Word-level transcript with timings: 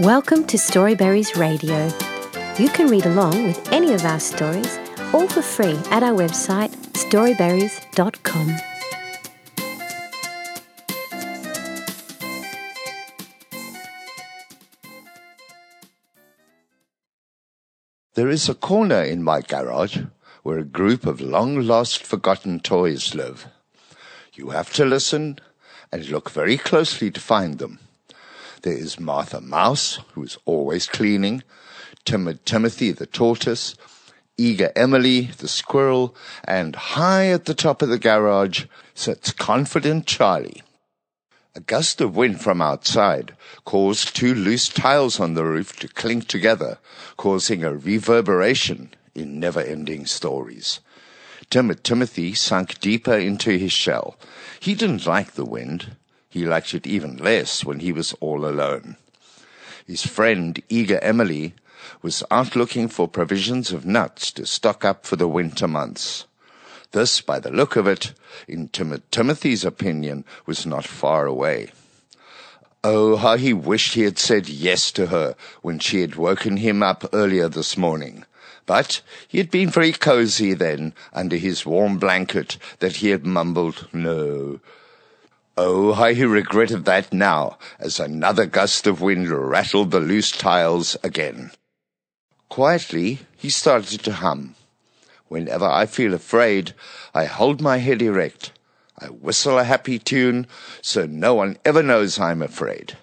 Welcome 0.00 0.46
to 0.46 0.56
Storyberries 0.56 1.36
Radio. 1.36 1.90
You 2.58 2.70
can 2.70 2.86
read 2.86 3.04
along 3.04 3.44
with 3.44 3.70
any 3.70 3.92
of 3.92 4.02
our 4.06 4.18
stories, 4.18 4.78
all 5.12 5.28
for 5.28 5.42
free 5.42 5.76
at 5.90 6.02
our 6.02 6.16
website 6.16 6.70
storyberries.com. 6.94 8.56
There 18.14 18.30
is 18.30 18.48
a 18.48 18.54
corner 18.54 19.02
in 19.02 19.22
my 19.22 19.42
garage 19.42 19.98
where 20.42 20.60
a 20.60 20.64
group 20.64 21.04
of 21.04 21.20
long 21.20 21.60
lost 21.60 22.06
forgotten 22.06 22.60
toys 22.60 23.14
live. 23.14 23.48
You 24.32 24.48
have 24.48 24.72
to 24.72 24.86
listen 24.86 25.40
and 25.92 26.08
look 26.08 26.30
very 26.30 26.56
closely 26.56 27.10
to 27.10 27.20
find 27.20 27.58
them. 27.58 27.80
There 28.62 28.74
is 28.74 29.00
Martha 29.00 29.40
Mouse, 29.40 30.00
who 30.12 30.22
is 30.22 30.36
always 30.44 30.86
cleaning, 30.86 31.42
Timid 32.04 32.44
Timothy 32.44 32.92
the 32.92 33.06
tortoise, 33.06 33.74
eager 34.36 34.70
Emily 34.76 35.30
the 35.38 35.48
squirrel, 35.48 36.14
and 36.44 36.76
high 36.76 37.28
at 37.28 37.46
the 37.46 37.54
top 37.54 37.80
of 37.80 37.88
the 37.88 37.98
garage 37.98 38.66
sits 38.94 39.32
confident 39.32 40.06
Charlie. 40.06 40.62
A 41.54 41.60
gust 41.60 42.02
of 42.02 42.16
wind 42.16 42.42
from 42.42 42.60
outside 42.60 43.34
caused 43.64 44.14
two 44.14 44.34
loose 44.34 44.68
tiles 44.68 45.18
on 45.18 45.32
the 45.32 45.44
roof 45.44 45.78
to 45.78 45.88
clink 45.88 46.28
together, 46.28 46.78
causing 47.16 47.64
a 47.64 47.74
reverberation 47.74 48.92
in 49.14 49.40
never-ending 49.40 50.04
stories. 50.04 50.80
Timid 51.48 51.82
Timothy 51.82 52.34
sunk 52.34 52.78
deeper 52.78 53.16
into 53.16 53.56
his 53.56 53.72
shell. 53.72 54.18
He 54.60 54.74
didn't 54.74 55.06
like 55.06 55.32
the 55.32 55.46
wind. 55.46 55.96
He 56.30 56.46
liked 56.46 56.74
it 56.74 56.86
even 56.86 57.16
less 57.16 57.64
when 57.64 57.80
he 57.80 57.92
was 57.92 58.14
all 58.20 58.46
alone. 58.46 58.96
His 59.86 60.06
friend, 60.06 60.62
eager 60.68 61.00
Emily, 61.00 61.54
was 62.02 62.22
out 62.30 62.54
looking 62.54 62.86
for 62.86 63.08
provisions 63.08 63.72
of 63.72 63.84
nuts 63.84 64.30
to 64.32 64.46
stock 64.46 64.84
up 64.84 65.04
for 65.04 65.16
the 65.16 65.28
winter 65.28 65.66
months. 65.66 66.26
This, 66.92 67.20
by 67.20 67.40
the 67.40 67.50
look 67.50 67.74
of 67.74 67.88
it, 67.88 68.12
in 68.46 68.68
Tim- 68.68 69.02
Timothy's 69.10 69.64
opinion, 69.64 70.24
was 70.46 70.64
not 70.64 70.86
far 70.86 71.26
away. 71.26 71.72
Oh, 72.82 73.16
how 73.16 73.36
he 73.36 73.52
wished 73.52 73.94
he 73.94 74.02
had 74.02 74.18
said 74.18 74.48
yes 74.48 74.90
to 74.92 75.06
her 75.06 75.34
when 75.62 75.78
she 75.80 76.00
had 76.00 76.14
woken 76.14 76.58
him 76.58 76.82
up 76.82 77.04
earlier 77.12 77.48
this 77.48 77.76
morning. 77.76 78.24
But 78.66 79.02
he 79.26 79.38
had 79.38 79.50
been 79.50 79.68
very 79.68 79.92
cozy 79.92 80.54
then 80.54 80.94
under 81.12 81.36
his 81.36 81.66
warm 81.66 81.98
blanket 81.98 82.56
that 82.78 82.96
he 82.96 83.08
had 83.08 83.26
mumbled 83.26 83.88
no. 83.92 84.60
Oh, 85.56 85.92
how 85.92 86.08
he 86.08 86.24
regretted 86.24 86.84
that 86.84 87.12
now 87.12 87.58
as 87.78 88.00
another 88.00 88.46
gust 88.46 88.86
of 88.86 89.00
wind 89.00 89.28
rattled 89.28 89.90
the 89.90 90.00
loose 90.00 90.30
tiles 90.30 90.96
again. 91.02 91.50
Quietly, 92.48 93.20
he 93.36 93.50
started 93.50 94.00
to 94.04 94.12
hum. 94.12 94.54
Whenever 95.28 95.66
I 95.66 95.86
feel 95.86 96.14
afraid, 96.14 96.74
I 97.14 97.24
hold 97.24 97.60
my 97.60 97.78
head 97.78 98.02
erect. 98.02 98.52
I 98.98 99.06
whistle 99.06 99.58
a 99.58 99.64
happy 99.64 99.98
tune 99.98 100.46
so 100.82 101.06
no 101.06 101.34
one 101.34 101.56
ever 101.64 101.82
knows 101.82 102.18
I'm 102.18 102.42
afraid. 102.42 102.96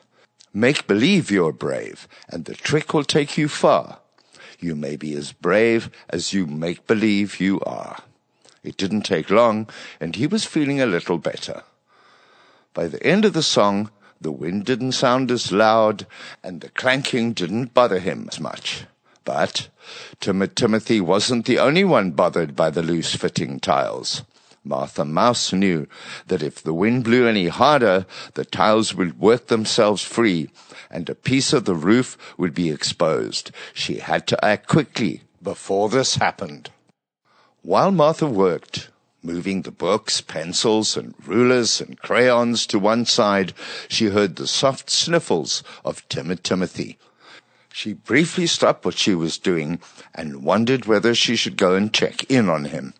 Make 0.53 0.87
believe 0.87 1.31
you're 1.31 1.53
brave, 1.53 2.07
and 2.29 2.45
the 2.45 2.55
trick 2.55 2.93
will 2.93 3.03
take 3.03 3.37
you 3.37 3.47
far. 3.47 3.99
You 4.59 4.75
may 4.75 4.95
be 4.95 5.13
as 5.15 5.31
brave 5.31 5.89
as 6.09 6.33
you 6.33 6.47
make 6.47 6.87
believe 6.87 7.39
you 7.39 7.59
are. 7.61 7.99
It 8.63 8.77
didn't 8.77 9.03
take 9.03 9.29
long, 9.29 9.69
and 9.99 10.15
he 10.15 10.27
was 10.27 10.45
feeling 10.45 10.81
a 10.81 10.85
little 10.85 11.17
better. 11.17 11.63
By 12.77 12.85
the 12.85 13.01
end 13.01 13.25
of 13.25 13.33
the 13.33 13.41
song, 13.41 13.89
the 14.21 14.31
wind 14.31 14.65
didn't 14.65 14.91
sound 14.91 15.31
as 15.31 15.51
loud, 15.51 16.05
and 16.43 16.61
the 16.61 16.69
clanking 16.69 17.33
didn't 17.33 17.73
bother 17.73 17.97
him 17.97 18.29
as 18.31 18.39
much. 18.39 18.83
But 19.25 19.69
Tim- 20.19 20.47
Timothy 20.53 21.01
wasn't 21.01 21.47
the 21.47 21.57
only 21.57 21.83
one 21.83 22.11
bothered 22.11 22.55
by 22.55 22.69
the 22.69 22.83
loose-fitting 22.83 23.61
tiles. 23.61 24.21
Martha 24.63 25.03
Mouse 25.05 25.51
knew 25.51 25.87
that 26.27 26.43
if 26.43 26.61
the 26.61 26.71
wind 26.71 27.03
blew 27.03 27.25
any 27.25 27.47
harder, 27.47 28.05
the 28.35 28.45
tiles 28.45 28.93
would 28.93 29.19
work 29.19 29.47
themselves 29.47 30.03
free, 30.03 30.51
and 30.91 31.09
a 31.09 31.15
piece 31.15 31.53
of 31.53 31.65
the 31.65 31.73
roof 31.73 32.15
would 32.37 32.53
be 32.53 32.69
exposed. 32.69 33.49
She 33.73 33.97
had 33.97 34.27
to 34.27 34.45
act 34.45 34.67
quickly 34.67 35.23
before 35.41 35.89
this 35.89 36.17
happened. 36.17 36.69
While 37.63 37.89
Martha 37.89 38.27
worked, 38.27 38.91
moving 39.27 39.63
the 39.63 39.71
books, 39.71 40.21
pencils, 40.21 40.95
and 40.95 41.13
rulers 41.25 41.81
and 41.81 41.99
crayons 41.99 42.65
to 42.65 42.79
one 42.79 43.05
side, 43.05 43.53
she 43.89 44.05
heard 44.05 44.37
the 44.37 44.47
soft 44.47 44.89
sniffles 44.89 45.63
of 45.83 46.07
timid 46.07 46.45
Timothy. 46.45 46.97
She 47.73 47.91
briefly 47.91 48.47
stopped 48.47 48.85
what 48.85 48.97
she 48.97 49.13
was 49.13 49.37
doing 49.37 49.81
and 50.15 50.43
wondered 50.43 50.85
whether 50.85 51.13
she 51.13 51.35
should 51.35 51.57
go 51.57 51.75
and 51.75 51.93
check 51.93 52.23
in 52.31 52.47
on 52.47 52.65
him. 52.65 52.93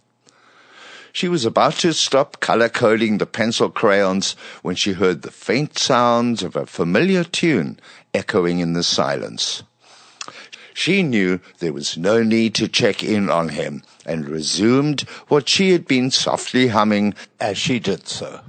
She 1.14 1.30
was 1.30 1.46
about 1.46 1.76
to 1.80 1.94
stop 1.94 2.42
color 2.42 2.70
coding 2.70 3.18
the 3.18 3.26
pencil 3.26 3.70
crayons 3.70 4.36
when 4.62 4.76
she 4.76 4.94
heard 4.94 5.22
the 5.22 5.32
faint 5.32 5.80
sounds 5.80 6.44
of 6.44 6.56
a 6.56 6.68
familiar 6.68 7.24
tune 7.24 7.80
echoing 8.14 8.60
in 8.60 8.74
the 8.74 8.84
silence. 8.84 9.64
She 10.76 11.02
knew 11.02 11.40
there 11.58 11.74
was 11.74 11.98
no 11.98 12.22
need 12.22 12.54
to 12.56 12.68
check 12.68 13.02
in 13.02 13.32
on 13.32 13.50
him 13.50 13.82
and 14.08 14.28
resumed 14.28 15.02
what 15.28 15.48
she 15.48 15.72
had 15.72 15.86
been 15.86 16.10
softly 16.10 16.70
humming 16.70 17.14
as 17.40 17.58
she 17.58 17.78
did 17.78 18.08
so. 18.08 18.42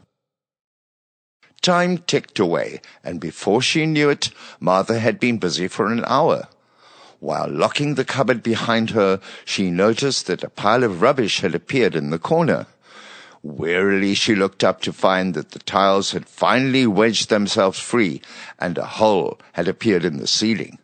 Time 1.60 1.98
ticked 1.98 2.38
away, 2.38 2.80
and 3.02 3.20
before 3.20 3.60
she 3.60 3.84
knew 3.84 4.08
it, 4.08 4.30
Martha 4.60 5.00
had 5.00 5.18
been 5.18 5.38
busy 5.38 5.66
for 5.66 5.92
an 5.92 6.04
hour. 6.06 6.48
While 7.20 7.50
locking 7.50 7.96
the 7.96 8.04
cupboard 8.04 8.44
behind 8.44 8.90
her, 8.90 9.20
she 9.44 9.70
noticed 9.70 10.28
that 10.28 10.44
a 10.44 10.48
pile 10.48 10.84
of 10.84 11.02
rubbish 11.02 11.40
had 11.40 11.54
appeared 11.54 11.96
in 11.96 12.10
the 12.10 12.18
corner. 12.18 12.66
Wearily 13.42 14.14
she 14.14 14.36
looked 14.36 14.62
up 14.62 14.80
to 14.82 14.92
find 14.92 15.34
that 15.34 15.50
the 15.50 15.58
tiles 15.58 16.12
had 16.12 16.28
finally 16.28 16.86
wedged 16.86 17.28
themselves 17.28 17.80
free, 17.80 18.22
and 18.60 18.78
a 18.78 18.86
hole 18.86 19.38
had 19.52 19.66
appeared 19.66 20.04
in 20.04 20.18
the 20.18 20.28
ceiling. 20.28 20.78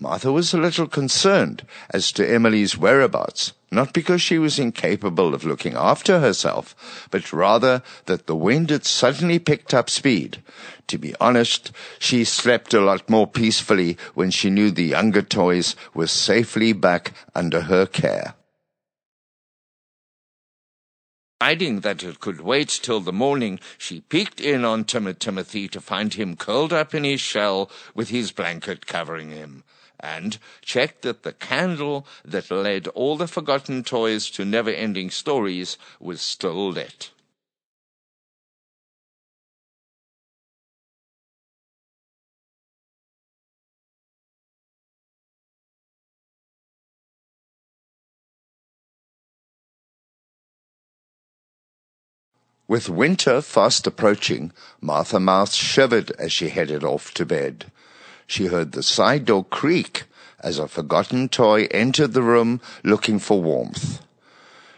Martha 0.00 0.32
was 0.32 0.52
a 0.52 0.58
little 0.58 0.86
concerned 0.86 1.66
as 1.90 2.12
to 2.12 2.28
Emily's 2.28 2.76
whereabouts, 2.76 3.52
not 3.70 3.92
because 3.92 4.22
she 4.22 4.38
was 4.38 4.58
incapable 4.58 5.34
of 5.34 5.44
looking 5.44 5.74
after 5.74 6.20
herself, 6.20 7.08
but 7.10 7.32
rather 7.32 7.82
that 8.06 8.26
the 8.26 8.36
wind 8.36 8.70
had 8.70 8.84
suddenly 8.84 9.38
picked 9.38 9.74
up 9.74 9.90
speed. 9.90 10.42
To 10.86 10.98
be 10.98 11.14
honest, 11.20 11.72
she 11.98 12.24
slept 12.24 12.74
a 12.74 12.80
lot 12.80 13.10
more 13.10 13.26
peacefully 13.26 13.96
when 14.14 14.30
she 14.30 14.50
knew 14.50 14.70
the 14.70 14.84
younger 14.84 15.22
toys 15.22 15.74
were 15.94 16.06
safely 16.06 16.72
back 16.72 17.12
under 17.34 17.62
her 17.62 17.86
care. 17.86 18.34
Finding 21.40 21.80
that 21.80 22.02
it 22.02 22.20
could 22.20 22.40
wait 22.40 22.68
till 22.68 23.00
the 23.00 23.12
morning, 23.12 23.60
she 23.76 24.00
peeked 24.00 24.40
in 24.40 24.64
on 24.64 24.84
Timid 24.84 25.20
Timothy 25.20 25.68
to 25.68 25.80
find 25.80 26.14
him 26.14 26.34
curled 26.34 26.72
up 26.72 26.94
in 26.94 27.04
his 27.04 27.20
shell 27.20 27.70
with 27.94 28.08
his 28.08 28.32
blanket 28.32 28.86
covering 28.86 29.30
him 29.30 29.64
and 30.06 30.38
checked 30.62 31.02
that 31.02 31.24
the 31.24 31.32
candle 31.32 32.06
that 32.24 32.50
led 32.50 32.86
all 32.88 33.16
the 33.16 33.26
forgotten 33.26 33.82
toys 33.82 34.30
to 34.30 34.44
never-ending 34.44 35.10
stories 35.10 35.76
was 35.98 36.20
still 36.20 36.70
lit. 36.70 37.10
With 52.68 52.88
winter 52.88 53.40
fast 53.42 53.86
approaching, 53.86 54.52
Martha 54.80 55.20
Mouse 55.20 55.54
shivered 55.54 56.10
as 56.12 56.32
she 56.32 56.48
headed 56.48 56.82
off 56.82 57.14
to 57.14 57.24
bed. 57.24 57.70
She 58.26 58.46
heard 58.46 58.72
the 58.72 58.82
side 58.82 59.24
door 59.24 59.44
creak 59.44 60.04
as 60.40 60.58
a 60.58 60.68
forgotten 60.68 61.28
toy 61.28 61.66
entered 61.70 62.12
the 62.12 62.22
room 62.22 62.60
looking 62.82 63.18
for 63.18 63.40
warmth. 63.40 64.02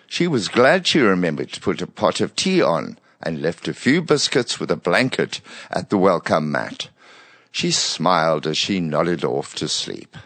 She 0.07 0.27
was 0.27 0.49
glad 0.49 0.87
she 0.87 1.01
remembered 1.01 1.53
to 1.53 1.61
put 1.61 1.83
a 1.83 1.87
pot 1.87 2.21
of 2.21 2.35
tea 2.35 2.63
on 2.63 2.99
and 3.21 3.43
left 3.43 3.69
a 3.69 3.75
few 3.75 4.01
biscuits 4.01 4.59
with 4.59 4.71
a 4.71 4.77
blanket 4.77 5.41
at 5.71 5.91
the 5.91 5.99
welcome 5.99 6.51
mat. 6.51 6.89
She 7.51 7.71
smiled 7.71 8.47
as 8.47 8.57
she 8.57 8.81
nodded 8.81 9.25
off 9.25 9.55
to 9.57 9.69
sleep. 9.69 10.17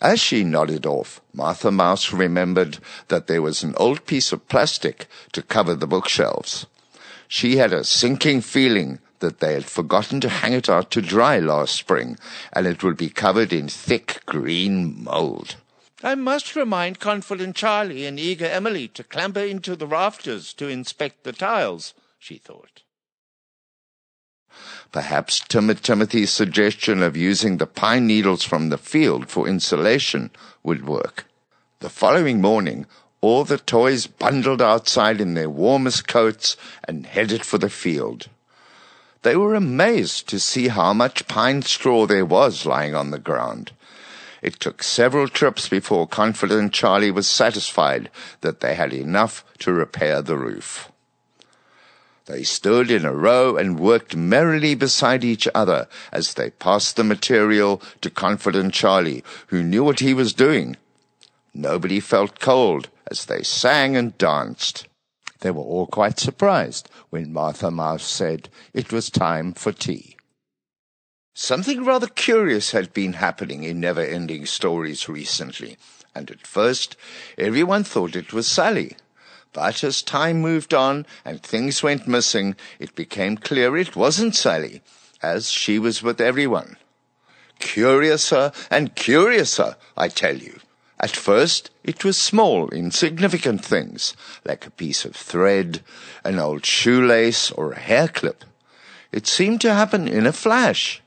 As 0.00 0.18
she 0.18 0.44
nodded 0.44 0.86
off, 0.86 1.20
Martha 1.32 1.70
Mouse 1.70 2.12
remembered 2.12 2.78
that 3.08 3.26
there 3.26 3.42
was 3.42 3.62
an 3.62 3.74
old 3.76 4.06
piece 4.06 4.32
of 4.32 4.48
plastic 4.48 5.06
to 5.32 5.42
cover 5.42 5.74
the 5.74 5.86
bookshelves. 5.86 6.66
She 7.28 7.58
had 7.58 7.72
a 7.72 7.84
sinking 7.84 8.40
feeling 8.40 8.98
that 9.20 9.40
they 9.40 9.54
had 9.54 9.64
forgotten 9.64 10.20
to 10.20 10.28
hang 10.28 10.52
it 10.52 10.68
out 10.68 10.90
to 10.90 11.00
dry 11.00 11.38
last 11.38 11.74
spring, 11.74 12.18
and 12.52 12.66
it 12.66 12.82
would 12.82 12.96
be 12.96 13.08
covered 13.08 13.52
in 13.52 13.68
thick 13.68 14.22
green 14.26 15.02
mold. 15.04 15.56
I 16.02 16.14
must 16.14 16.56
remind 16.56 16.98
confident 16.98 17.56
Charlie 17.56 18.06
and 18.06 18.18
eager 18.18 18.46
Emily 18.46 18.88
to 18.88 19.04
clamber 19.04 19.44
into 19.44 19.76
the 19.76 19.86
rafters 19.86 20.54
to 20.54 20.66
inspect 20.66 21.24
the 21.24 21.32
tiles, 21.32 21.94
she 22.18 22.38
thought. 22.38 22.82
Perhaps 24.92 25.40
Timid 25.40 25.82
Timothy's 25.82 26.30
suggestion 26.30 27.02
of 27.02 27.16
using 27.16 27.58
the 27.58 27.66
pine 27.66 28.06
needles 28.06 28.42
from 28.42 28.70
the 28.70 28.78
field 28.78 29.28
for 29.28 29.46
insulation 29.46 30.30
would 30.62 30.86
work. 30.86 31.26
The 31.80 31.90
following 31.90 32.40
morning, 32.40 32.86
all 33.20 33.44
the 33.44 33.58
toys 33.58 34.06
bundled 34.06 34.62
outside 34.62 35.20
in 35.20 35.34
their 35.34 35.50
warmest 35.50 36.08
coats 36.08 36.56
and 36.84 37.06
headed 37.06 37.44
for 37.44 37.58
the 37.58 37.70
field. 37.70 38.28
They 39.22 39.36
were 39.36 39.54
amazed 39.54 40.28
to 40.28 40.40
see 40.40 40.68
how 40.68 40.94
much 40.94 41.28
pine 41.28 41.62
straw 41.62 42.06
there 42.06 42.24
was 42.24 42.64
lying 42.64 42.94
on 42.94 43.10
the 43.10 43.18
ground. 43.18 43.72
It 44.40 44.58
took 44.58 44.82
several 44.82 45.28
trips 45.28 45.68
before 45.68 46.06
confident 46.06 46.72
Charlie 46.72 47.10
was 47.10 47.28
satisfied 47.28 48.10
that 48.40 48.60
they 48.60 48.74
had 48.74 48.94
enough 48.94 49.44
to 49.58 49.72
repair 49.72 50.22
the 50.22 50.38
roof. 50.38 50.90
They 52.24 52.44
stood 52.44 52.90
in 52.90 53.04
a 53.04 53.12
row 53.12 53.56
and 53.56 53.78
worked 53.78 54.16
merrily 54.16 54.74
beside 54.74 55.24
each 55.24 55.48
other 55.54 55.88
as 56.12 56.34
they 56.34 56.50
passed 56.50 56.96
the 56.96 57.04
material 57.04 57.82
to 58.00 58.08
confident 58.08 58.72
Charlie, 58.72 59.24
who 59.48 59.62
knew 59.62 59.84
what 59.84 60.00
he 60.00 60.14
was 60.14 60.32
doing. 60.32 60.76
Nobody 61.52 62.00
felt 62.00 62.38
cold 62.38 62.88
as 63.10 63.24
they 63.24 63.42
sang 63.42 63.96
and 63.96 64.16
danced. 64.16 64.86
They 65.40 65.50
were 65.50 65.62
all 65.62 65.86
quite 65.86 66.18
surprised 66.18 66.88
when 67.10 67.32
Martha 67.32 67.70
Mouse 67.70 68.04
said 68.04 68.48
it 68.74 68.92
was 68.92 69.10
time 69.10 69.52
for 69.54 69.72
tea. 69.72 70.16
Something 71.34 71.84
rather 71.84 72.06
curious 72.06 72.72
had 72.72 72.92
been 72.92 73.14
happening 73.14 73.64
in 73.64 73.80
Never 73.80 74.02
Ending 74.02 74.44
Stories 74.44 75.08
recently, 75.08 75.78
and 76.14 76.30
at 76.30 76.46
first 76.46 76.96
everyone 77.38 77.84
thought 77.84 78.16
it 78.16 78.32
was 78.32 78.46
Sally. 78.46 78.96
But 79.52 79.82
as 79.82 80.02
time 80.02 80.40
moved 80.40 80.74
on 80.74 81.06
and 81.24 81.42
things 81.42 81.82
went 81.82 82.06
missing, 82.06 82.56
it 82.78 82.94
became 82.94 83.36
clear 83.36 83.76
it 83.76 83.96
wasn't 83.96 84.36
Sally, 84.36 84.82
as 85.22 85.50
she 85.50 85.78
was 85.78 86.02
with 86.02 86.20
everyone. 86.20 86.76
Curiouser 87.58 88.52
and 88.70 88.94
curiouser, 88.94 89.76
I 89.96 90.08
tell 90.08 90.36
you. 90.36 90.60
At 91.02 91.16
first, 91.16 91.70
it 91.82 92.04
was 92.04 92.18
small, 92.18 92.68
insignificant 92.68 93.64
things, 93.64 94.14
like 94.44 94.66
a 94.66 94.70
piece 94.70 95.06
of 95.06 95.16
thread, 95.16 95.80
an 96.24 96.38
old 96.38 96.66
shoelace, 96.66 97.50
or 97.52 97.72
a 97.72 97.78
hair 97.78 98.06
clip. 98.06 98.44
It 99.10 99.26
seemed 99.26 99.62
to 99.62 99.72
happen 99.72 100.06
in 100.06 100.26
a 100.26 100.32
flash, 100.32 101.00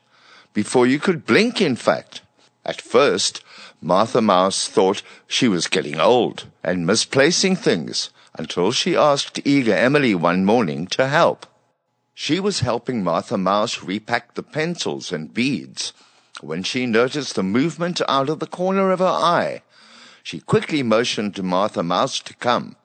before 0.52 0.88
you 0.88 0.98
could 0.98 1.28
blink, 1.28 1.62
in 1.62 1.76
fact. 1.76 2.22
At 2.66 2.82
first, 2.82 3.44
Martha 3.82 4.20
Mouse 4.20 4.68
thought 4.68 5.04
she 5.28 5.48
was 5.48 5.68
getting 5.68 6.00
old 6.00 6.48
and 6.64 6.88
misplacing 6.88 7.58
things, 7.58 8.10
until 8.34 8.72
she 8.72 8.96
asked 8.96 9.46
eager 9.46 9.76
Emily 9.76 10.16
one 10.16 10.44
morning 10.44 10.88
to 10.88 11.08
help. 11.08 11.46
She 12.16 12.40
was 12.40 12.62
helping 12.62 13.04
Martha 13.04 13.38
Mouse 13.38 13.84
repack 13.84 14.34
the 14.34 14.44
pencils 14.44 15.12
and 15.12 15.34
beads 15.34 15.94
when 16.42 16.64
she 16.64 16.88
noticed 16.88 17.36
the 17.36 17.44
movement 17.44 18.02
out 18.08 18.28
of 18.30 18.40
the 18.40 18.48
corner 18.48 18.90
of 18.90 19.00
her 19.00 19.06
eye. 19.06 19.62
She 20.24 20.40
quickly 20.40 20.82
motioned 20.82 21.36
to 21.36 21.44
Martha 21.44 21.84
Mouse 21.84 22.20
to 22.22 22.34
come. 22.34 22.78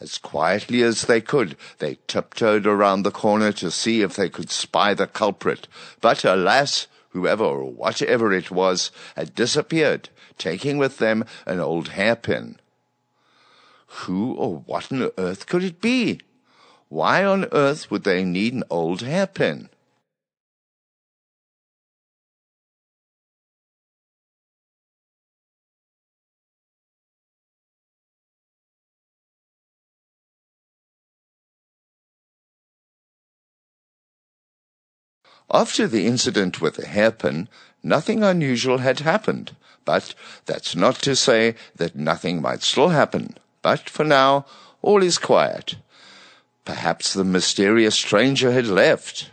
As 0.00 0.16
quietly 0.16 0.82
as 0.82 1.02
they 1.02 1.20
could, 1.20 1.54
they 1.78 1.98
tiptoed 2.06 2.66
around 2.66 3.02
the 3.02 3.10
corner 3.10 3.52
to 3.52 3.70
see 3.70 4.00
if 4.00 4.16
they 4.16 4.30
could 4.30 4.50
spy 4.50 4.94
the 4.94 5.06
culprit. 5.06 5.68
But 6.00 6.24
alas, 6.24 6.86
whoever 7.10 7.44
or 7.44 7.70
whatever 7.70 8.32
it 8.32 8.50
was 8.50 8.90
had 9.14 9.34
disappeared, 9.34 10.08
taking 10.38 10.78
with 10.78 10.96
them 10.96 11.26
an 11.44 11.60
old 11.60 11.88
hairpin. 11.88 12.58
Who 14.04 14.32
or 14.34 14.56
what 14.60 14.90
on 14.90 15.10
earth 15.18 15.46
could 15.46 15.62
it 15.62 15.82
be? 15.82 16.20
Why 16.88 17.22
on 17.22 17.46
earth 17.52 17.90
would 17.90 18.04
they 18.04 18.24
need 18.24 18.54
an 18.54 18.64
old 18.70 19.02
hairpin? 19.02 19.68
After 35.52 35.88
the 35.88 36.06
incident 36.06 36.60
with 36.60 36.76
the 36.76 36.86
hairpin, 36.86 37.48
nothing 37.82 38.22
unusual 38.22 38.78
had 38.78 39.00
happened, 39.00 39.56
but 39.84 40.14
that's 40.46 40.76
not 40.76 40.96
to 41.02 41.16
say 41.16 41.56
that 41.76 41.96
nothing 41.96 42.40
might 42.40 42.62
still 42.62 42.90
happen. 42.90 43.36
But 43.62 43.90
for 43.90 44.04
now, 44.04 44.46
all 44.80 45.02
is 45.02 45.18
quiet. 45.18 45.76
Perhaps 46.64 47.14
the 47.14 47.24
mysterious 47.24 47.96
stranger 47.96 48.52
had 48.52 48.66
left. 48.66 49.30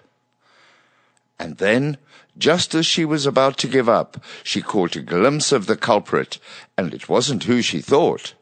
And 1.38 1.58
then, 1.58 1.98
just 2.38 2.74
as 2.74 2.86
she 2.86 3.06
was 3.06 3.25
about 3.25 3.58
to 3.60 3.68
give 3.68 3.88
up, 3.88 4.24
she 4.44 4.62
caught 4.62 4.96
a 4.96 5.02
glimpse 5.02 5.52
of 5.52 5.68
the 5.68 5.78
culprit, 5.78 6.40
and 6.78 6.94
it 6.94 7.08
wasn't 7.08 7.44
who 7.44 7.62
she 7.62 7.80
thought. 7.80 8.34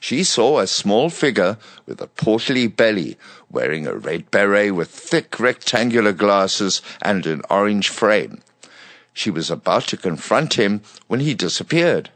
She 0.00 0.24
saw 0.24 0.58
a 0.58 0.66
small 0.66 1.10
figure 1.10 1.58
with 1.86 2.00
a 2.00 2.06
portly 2.06 2.66
belly, 2.66 3.16
wearing 3.50 3.86
a 3.86 3.94
red 3.94 4.30
beret 4.30 4.74
with 4.74 4.90
thick 4.90 5.40
rectangular 5.40 6.12
glasses 6.12 6.82
and 7.02 7.26
an 7.26 7.42
orange 7.50 7.88
frame. 7.88 8.40
She 9.12 9.30
was 9.30 9.50
about 9.50 9.88
to 9.88 9.96
confront 9.96 10.54
him 10.54 10.82
when 11.08 11.20
he 11.20 11.34
disappeared. 11.34 12.10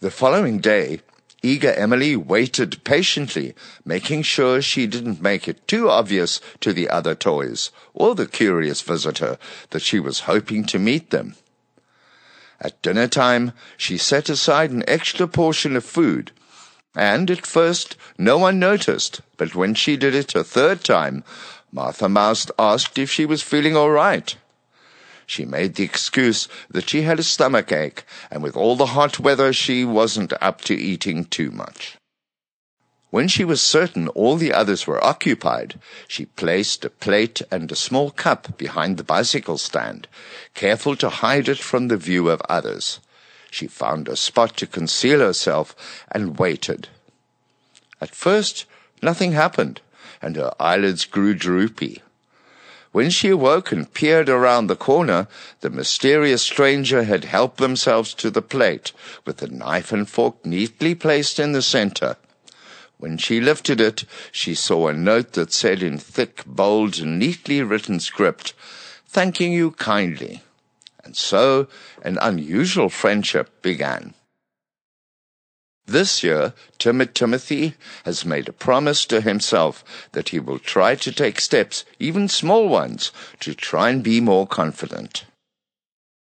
The 0.00 0.10
following 0.10 0.58
day, 0.58 1.00
Eager 1.44 1.72
Emily 1.72 2.14
waited 2.14 2.84
patiently, 2.84 3.54
making 3.84 4.22
sure 4.22 4.62
she 4.62 4.86
didn't 4.86 5.20
make 5.20 5.48
it 5.48 5.66
too 5.66 5.88
obvious 5.88 6.40
to 6.60 6.72
the 6.72 6.88
other 6.88 7.14
toys 7.14 7.70
or 7.94 8.14
the 8.14 8.26
curious 8.26 8.80
visitor 8.80 9.38
that 9.70 9.82
she 9.82 9.98
was 9.98 10.20
hoping 10.20 10.64
to 10.66 10.78
meet 10.78 11.10
them. 11.10 11.34
At 12.64 12.80
dinner 12.80 13.08
time, 13.08 13.52
she 13.76 13.98
set 13.98 14.28
aside 14.28 14.70
an 14.70 14.84
extra 14.86 15.26
portion 15.26 15.74
of 15.74 15.84
food, 15.84 16.30
and 16.94 17.28
at 17.28 17.44
first 17.44 17.96
no 18.16 18.38
one 18.38 18.60
noticed, 18.60 19.20
but 19.36 19.56
when 19.56 19.74
she 19.74 19.96
did 19.96 20.14
it 20.14 20.36
a 20.36 20.44
third 20.44 20.84
time, 20.84 21.24
Martha 21.72 22.08
Mouse 22.08 22.46
asked 22.60 22.98
if 22.98 23.10
she 23.10 23.26
was 23.26 23.42
feeling 23.42 23.76
all 23.76 23.90
right. 23.90 24.36
She 25.26 25.44
made 25.44 25.74
the 25.74 25.82
excuse 25.82 26.46
that 26.70 26.88
she 26.88 27.02
had 27.02 27.18
a 27.18 27.24
stomach 27.24 27.72
ache, 27.72 28.04
and 28.30 28.44
with 28.44 28.56
all 28.56 28.76
the 28.76 28.94
hot 28.94 29.18
weather 29.18 29.52
she 29.52 29.84
wasn't 29.84 30.32
up 30.40 30.60
to 30.62 30.74
eating 30.74 31.24
too 31.24 31.50
much. 31.50 31.96
When 33.12 33.28
she 33.28 33.44
was 33.44 33.60
certain 33.60 34.08
all 34.08 34.36
the 34.36 34.54
others 34.54 34.86
were 34.86 35.04
occupied, 35.04 35.78
she 36.08 36.24
placed 36.24 36.82
a 36.82 36.88
plate 36.88 37.42
and 37.50 37.70
a 37.70 37.76
small 37.76 38.10
cup 38.10 38.56
behind 38.56 38.96
the 38.96 39.04
bicycle 39.04 39.58
stand, 39.58 40.08
careful 40.54 40.96
to 40.96 41.10
hide 41.10 41.46
it 41.46 41.58
from 41.58 41.88
the 41.88 41.98
view 41.98 42.30
of 42.30 42.40
others. 42.48 43.00
She 43.50 43.66
found 43.66 44.08
a 44.08 44.16
spot 44.16 44.56
to 44.56 44.66
conceal 44.66 45.20
herself 45.20 45.76
and 46.10 46.38
waited. 46.38 46.88
At 48.00 48.14
first, 48.14 48.64
nothing 49.02 49.32
happened, 49.32 49.82
and 50.22 50.36
her 50.36 50.54
eyelids 50.58 51.04
grew 51.04 51.34
droopy. 51.34 52.00
When 52.92 53.10
she 53.10 53.28
awoke 53.28 53.72
and 53.72 53.92
peered 53.92 54.30
around 54.30 54.68
the 54.68 54.74
corner, 54.90 55.28
the 55.60 55.68
mysterious 55.68 56.40
stranger 56.40 57.02
had 57.02 57.24
helped 57.24 57.58
themselves 57.58 58.14
to 58.14 58.30
the 58.30 58.40
plate, 58.40 58.92
with 59.26 59.36
the 59.36 59.48
knife 59.48 59.92
and 59.92 60.08
fork 60.08 60.46
neatly 60.46 60.94
placed 60.94 61.38
in 61.38 61.52
the 61.52 61.60
center. 61.60 62.16
When 63.02 63.18
she 63.18 63.40
lifted 63.40 63.80
it, 63.80 64.04
she 64.30 64.54
saw 64.54 64.86
a 64.86 64.92
note 64.92 65.32
that 65.32 65.52
said 65.52 65.82
in 65.82 65.98
thick, 65.98 66.44
bold, 66.46 67.04
neatly 67.04 67.60
written 67.60 67.98
script, 67.98 68.52
thanking 69.08 69.52
you 69.52 69.72
kindly. 69.72 70.44
And 71.02 71.16
so 71.16 71.66
an 72.04 72.16
unusual 72.22 72.88
friendship 72.88 73.60
began. 73.60 74.14
This 75.84 76.22
year, 76.22 76.54
timid 76.78 77.16
Timothy 77.16 77.74
has 78.04 78.24
made 78.24 78.48
a 78.48 78.52
promise 78.52 79.04
to 79.06 79.20
himself 79.20 79.82
that 80.12 80.28
he 80.28 80.38
will 80.38 80.60
try 80.60 80.94
to 80.94 81.10
take 81.10 81.40
steps, 81.40 81.84
even 81.98 82.28
small 82.28 82.68
ones, 82.68 83.10
to 83.40 83.52
try 83.52 83.90
and 83.90 84.04
be 84.04 84.20
more 84.20 84.46
confident. 84.46 85.24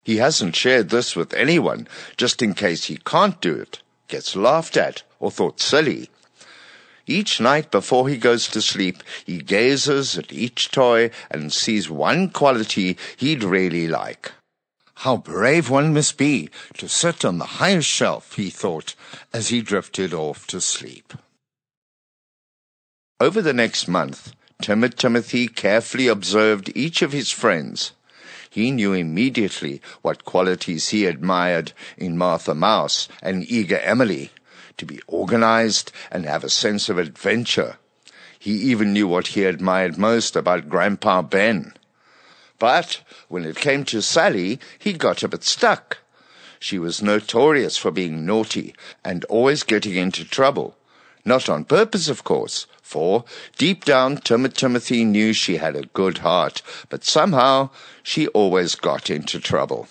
He 0.03 0.17
hasn't 0.17 0.55
shared 0.55 0.89
this 0.89 1.15
with 1.15 1.33
anyone, 1.33 1.87
just 2.15 2.43
in 2.43 2.53
case 2.53 2.83
he 2.83 2.97
can't 2.97 3.41
do 3.41 3.55
it, 3.55 3.81
gets 4.07 4.35
laughed 4.35 4.77
at, 4.77 5.01
or 5.19 5.31
thought 5.31 5.59
silly. 5.59 6.11
Each 7.09 7.41
night 7.41 7.71
before 7.71 8.07
he 8.07 8.17
goes 8.17 8.47
to 8.49 8.61
sleep, 8.61 9.01
he 9.25 9.39
gazes 9.39 10.15
at 10.15 10.31
each 10.31 10.69
toy 10.69 11.09
and 11.31 11.51
sees 11.51 11.89
one 11.89 12.29
quality 12.29 12.97
he'd 13.17 13.43
really 13.43 13.87
like. 13.87 14.31
How 14.93 15.17
brave 15.17 15.71
one 15.71 15.91
must 15.91 16.19
be 16.19 16.51
to 16.75 16.87
sit 16.87 17.25
on 17.25 17.39
the 17.39 17.57
highest 17.57 17.89
shelf, 17.89 18.35
he 18.35 18.51
thought, 18.51 18.93
as 19.33 19.47
he 19.47 19.63
drifted 19.63 20.13
off 20.13 20.45
to 20.47 20.61
sleep. 20.61 21.15
Over 23.19 23.41
the 23.41 23.53
next 23.53 23.87
month, 23.87 24.33
timid 24.61 24.95
Timothy 24.95 25.47
carefully 25.47 26.07
observed 26.07 26.71
each 26.75 27.01
of 27.01 27.11
his 27.11 27.31
friends. 27.31 27.93
He 28.51 28.69
knew 28.69 28.93
immediately 28.93 29.81
what 30.03 30.25
qualities 30.25 30.89
he 30.89 31.07
admired 31.07 31.73
in 31.97 32.19
Martha 32.19 32.53
Mouse 32.53 33.07
and 33.23 33.49
eager 33.49 33.79
Emily, 33.79 34.29
to 34.79 34.85
be 34.85 34.99
organized 35.07 35.91
and 36.11 36.25
have 36.25 36.43
a 36.43 36.49
sense 36.49 36.89
of 36.89 36.97
adventure. 36.97 37.77
He 38.39 38.51
even 38.51 38.93
knew 38.93 39.07
what 39.07 39.27
he 39.27 39.43
admired 39.43 39.97
most 39.97 40.35
about 40.35 40.69
Grandpa 40.69 41.21
Ben. 41.21 41.73
But 42.57 43.01
when 43.27 43.45
it 43.45 43.55
came 43.55 43.85
to 43.85 44.01
Sally, 44.01 44.59
he 44.77 44.93
got 44.93 45.23
a 45.23 45.27
bit 45.27 45.43
stuck. 45.43 45.99
She 46.59 46.77
was 46.77 47.01
notorious 47.01 47.77
for 47.77 47.91
being 47.91 48.25
naughty 48.25 48.75
and 49.03 49.23
always 49.25 49.63
getting 49.63 49.95
into 49.95 50.25
trouble. 50.25 50.75
Not 51.23 51.47
on 51.47 51.63
purpose, 51.63 52.09
of 52.09 52.23
course, 52.23 52.65
for 52.81 53.23
deep 53.57 53.85
down 53.85 54.17
Tim- 54.17 54.49
Timothy 54.51 55.05
knew 55.05 55.31
she 55.31 55.57
had 55.57 55.75
a 55.75 55.85
good 55.93 56.19
heart, 56.19 56.61
but 56.89 57.05
somehow 57.05 57.69
she 58.03 58.27
always 58.29 58.75
got 58.75 59.09
into 59.09 59.39
trouble. 59.39 59.87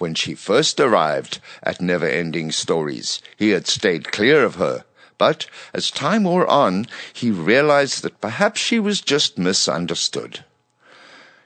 When 0.00 0.14
she 0.14 0.34
first 0.34 0.80
arrived 0.80 1.40
at 1.62 1.82
Never 1.82 2.08
Ending 2.08 2.52
Stories, 2.52 3.20
he 3.36 3.50
had 3.50 3.66
stayed 3.66 4.10
clear 4.10 4.42
of 4.42 4.54
her. 4.54 4.86
But 5.18 5.44
as 5.74 5.90
time 5.90 6.24
wore 6.24 6.46
on, 6.46 6.86
he 7.12 7.30
realized 7.30 8.00
that 8.00 8.18
perhaps 8.18 8.62
she 8.62 8.80
was 8.80 9.02
just 9.02 9.36
misunderstood. 9.36 10.42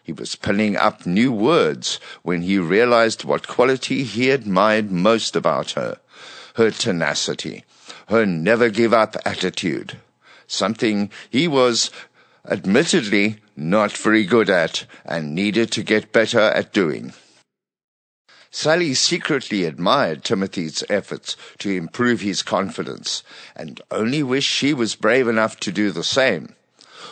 He 0.04 0.12
was 0.12 0.37
pinning 0.37 0.76
up 0.76 1.04
new 1.04 1.32
words 1.32 1.99
when 2.23 2.42
he 2.42 2.58
realized 2.58 3.25
what 3.25 3.49
quality 3.49 4.04
he 4.04 4.30
admired 4.30 4.92
most 4.92 5.34
about 5.34 5.73
her 5.73 5.99
her 6.54 6.70
tenacity, 6.70 7.64
her 8.06 8.25
never 8.25 8.68
give 8.68 8.94
up 8.94 9.16
attitude, 9.25 9.99
something 10.46 11.11
he 11.28 11.49
was 11.49 11.90
admittedly 12.49 13.40
not 13.56 13.90
very 13.90 14.25
good 14.25 14.49
at 14.49 14.87
and 15.04 15.34
needed 15.34 15.73
to 15.73 15.82
get 15.82 16.12
better 16.12 16.38
at 16.38 16.73
doing. 16.73 17.12
Sally 18.56 18.94
secretly 18.94 19.64
admired 19.64 20.23
Timothy's 20.23 20.84
efforts 20.88 21.37
to 21.58 21.70
improve 21.70 22.20
his 22.20 22.44
confidence 22.44 23.25
and 23.56 23.80
only 23.90 24.23
wished 24.23 24.49
she 24.49 24.73
was 24.73 24.94
brave 24.94 25.26
enough 25.26 25.58
to 25.58 25.73
do 25.73 25.90
the 25.90 26.04
same. 26.04 26.54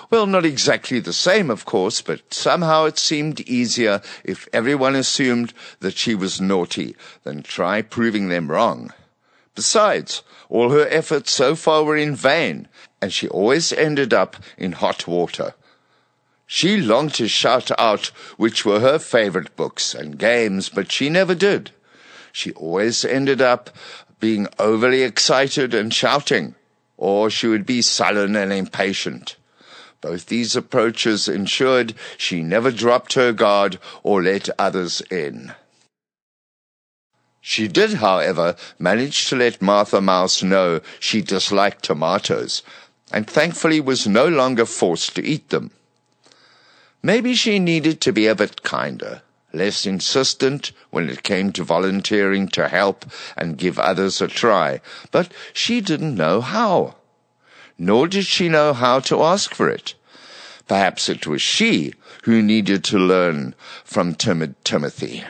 Well, 0.09 0.27
not 0.27 0.47
exactly 0.47 1.01
the 1.01 1.13
same, 1.13 1.51
of 1.51 1.65
course, 1.65 2.01
but 2.01 2.33
somehow 2.33 2.85
it 2.85 2.97
seemed 2.97 3.41
easier 3.41 4.03
if 4.23 4.49
everyone 4.53 4.95
assumed 4.95 5.53
that 5.81 5.97
she 5.97 6.15
was 6.15 6.41
naughty 6.41 6.95
than 7.25 7.43
try 7.43 7.83
proving 7.83 8.29
them 8.29 8.49
wrong. 8.49 8.93
Besides, 9.57 10.23
all 10.49 10.71
her 10.71 10.87
efforts 10.91 11.33
so 11.33 11.57
far 11.57 11.83
were 11.83 11.97
in 11.97 12.15
vain, 12.15 12.69
and 13.01 13.13
she 13.13 13.27
always 13.27 13.73
ended 13.73 14.15
up 14.15 14.37
in 14.57 14.73
hot 14.73 15.09
water. 15.09 15.55
She 16.55 16.77
longed 16.77 17.15
to 17.15 17.29
shout 17.29 17.71
out 17.81 18.09
which 18.37 18.67
were 18.67 18.81
her 18.81 18.99
favorite 18.99 19.57
books 19.57 19.95
and 19.95 20.19
games, 20.19 20.69
but 20.69 20.93
she 20.93 21.09
never 21.09 21.35
did. 21.35 21.71
She 22.31 22.53
always 22.53 23.07
ended 23.07 23.41
up 23.41 23.71
being 24.21 24.49
overly 24.59 25.03
excited 25.03 25.73
and 25.73 25.95
shouting, 25.95 26.55
or 26.99 27.31
she 27.31 27.47
would 27.47 27.65
be 27.65 27.81
sullen 27.81 28.37
and 28.37 28.53
impatient. 28.53 29.37
Both 30.03 30.27
these 30.27 30.55
approaches 30.55 31.27
ensured 31.27 31.95
she 32.19 32.43
never 32.43 32.71
dropped 32.71 33.15
her 33.15 33.33
guard 33.33 33.79
or 34.03 34.23
let 34.23 34.51
others 34.59 35.01
in. 35.11 35.55
She 37.41 37.67
did, 37.67 37.95
however, 37.95 38.57
manage 38.79 39.27
to 39.31 39.37
let 39.37 39.63
Martha 39.63 40.03
Mouse 40.03 40.43
know 40.43 40.83
she 41.01 41.23
disliked 41.23 41.83
tomatoes, 41.83 42.63
and 43.11 43.27
thankfully 43.27 43.81
was 43.81 44.07
no 44.07 44.29
longer 44.29 44.67
forced 44.67 45.17
to 45.17 45.25
eat 45.25 45.49
them. 45.49 45.71
Maybe 47.03 47.35
she 47.35 47.59
needed 47.59 48.01
to 48.03 48.13
be 48.13 48.29
a 48.29 48.35
bit 48.35 48.63
kinder, 48.63 49.23
less 49.53 49.87
insistent 49.87 50.71
when 50.91 51.11
it 51.11 51.25
came 51.25 51.53
to 51.53 51.65
volunteering 51.65 52.47
to 52.49 52.69
help 52.69 53.05
and 53.37 53.59
give 53.59 53.79
others 53.79 54.21
a 54.21 54.29
try, 54.29 54.81
but 55.11 55.33
she 55.53 55.81
didn't 55.81 56.15
know 56.15 56.41
how. 56.41 56.95
Nor 57.77 58.07
did 58.07 58.27
she 58.27 58.49
know 58.49 58.73
how 58.73 59.01
to 59.01 59.23
ask 59.23 59.53
for 59.53 59.69
it. 59.69 59.95
Perhaps 60.69 61.09
it 61.09 61.27
was 61.27 61.43
she 61.43 61.93
who 62.23 62.41
needed 62.41 62.85
to 62.85 62.99
learn 62.99 63.57
from 63.85 64.15
timid 64.15 64.55
Timothy. 64.65 65.25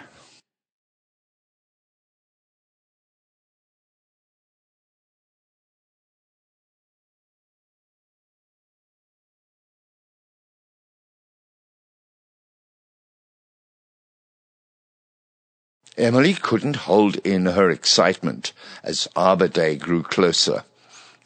Emily 15.99 16.33
couldn't 16.33 16.89
hold 16.89 17.17
in 17.17 17.45
her 17.45 17.71
excitement 17.71 18.55
as 18.83 19.09
Arbor 19.15 19.49
Day 19.49 19.77
grew 19.77 20.03
closer. 20.03 20.65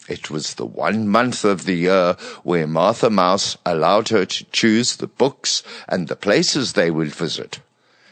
It 0.08 0.28
was 0.28 0.54
the 0.54 0.66
one 0.66 1.06
month 1.06 1.44
of 1.44 1.66
the 1.66 1.74
year 1.74 2.16
where 2.42 2.66
Martha 2.66 3.08
Mouse 3.08 3.56
allowed 3.64 4.08
her 4.08 4.24
to 4.24 4.44
choose 4.50 4.96
the 4.96 5.06
books 5.06 5.62
and 5.88 6.08
the 6.08 6.16
places 6.16 6.72
they 6.72 6.90
would 6.90 7.14
visit. 7.14 7.60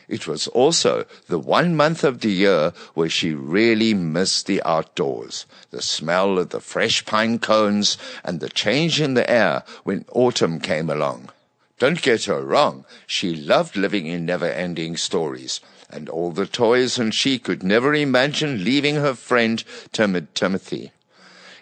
It 0.06 0.28
was 0.28 0.46
also 0.48 1.06
the 1.26 1.40
one 1.40 1.74
month 1.74 2.04
of 2.04 2.20
the 2.20 2.30
year 2.30 2.72
where 2.94 3.08
she 3.08 3.32
really 3.34 3.92
missed 3.92 4.46
the 4.46 4.62
outdoors, 4.62 5.46
the 5.72 5.82
smell 5.82 6.38
of 6.38 6.50
the 6.50 6.60
fresh 6.60 7.04
pine 7.04 7.40
cones 7.40 7.98
and 8.22 8.38
the 8.38 8.48
change 8.48 9.00
in 9.00 9.14
the 9.14 9.28
air 9.28 9.64
when 9.82 10.04
autumn 10.12 10.60
came 10.60 10.88
along. 10.88 11.30
Don't 11.80 12.00
get 12.00 12.26
her 12.26 12.42
wrong, 12.42 12.84
she 13.08 13.34
loved 13.34 13.76
living 13.76 14.06
in 14.06 14.24
never-ending 14.24 14.96
stories, 14.96 15.60
and 15.94 16.08
all 16.08 16.32
the 16.32 16.46
toys 16.46 16.98
and 16.98 17.14
she 17.14 17.38
could 17.38 17.62
never 17.62 17.94
imagine 17.94 18.64
leaving 18.64 18.96
her 18.96 19.14
friend 19.14 19.62
timid 19.92 20.34
Timothy. 20.34 20.90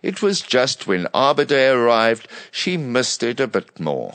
It 0.03 0.23
was 0.23 0.41
just 0.41 0.87
when 0.87 1.07
Arbor 1.13 1.45
Day 1.45 1.69
arrived 1.69 2.27
she 2.51 2.77
missed 2.77 3.23
it 3.23 3.39
a 3.39 3.47
bit 3.47 3.79
more. 3.79 4.15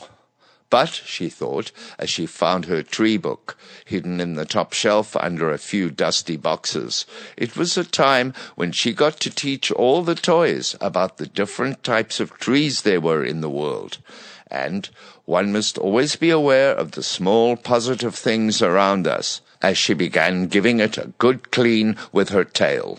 But, 0.70 0.90
she 0.90 1.30
thought, 1.30 1.72
as 1.98 2.10
she 2.10 2.26
found 2.26 2.66
her 2.66 2.82
tree 2.82 3.16
book 3.16 3.56
hidden 3.86 4.20
in 4.20 4.34
the 4.34 4.44
top 4.44 4.74
shelf 4.74 5.16
under 5.16 5.50
a 5.50 5.56
few 5.56 5.90
dusty 5.90 6.36
boxes, 6.36 7.06
it 7.38 7.56
was 7.56 7.78
a 7.78 7.84
time 7.84 8.34
when 8.54 8.72
she 8.72 8.92
got 8.92 9.18
to 9.20 9.30
teach 9.30 9.70
all 9.70 10.02
the 10.02 10.14
toys 10.14 10.76
about 10.80 11.16
the 11.16 11.26
different 11.26 11.82
types 11.82 12.20
of 12.20 12.34
trees 12.34 12.82
there 12.82 13.00
were 13.00 13.24
in 13.24 13.40
the 13.40 13.48
world. 13.48 13.96
And 14.50 14.90
one 15.24 15.52
must 15.52 15.78
always 15.78 16.16
be 16.16 16.28
aware 16.28 16.74
of 16.74 16.90
the 16.90 17.02
small 17.02 17.56
positive 17.56 18.14
things 18.14 18.60
around 18.60 19.06
us, 19.06 19.40
as 19.62 19.76
she 19.76 19.94
began 19.94 20.46
giving 20.46 20.80
it 20.80 20.98
a 20.98 21.12
good 21.18 21.50
clean 21.50 21.96
with 22.12 22.28
her 22.30 22.44
tail. 22.44 22.98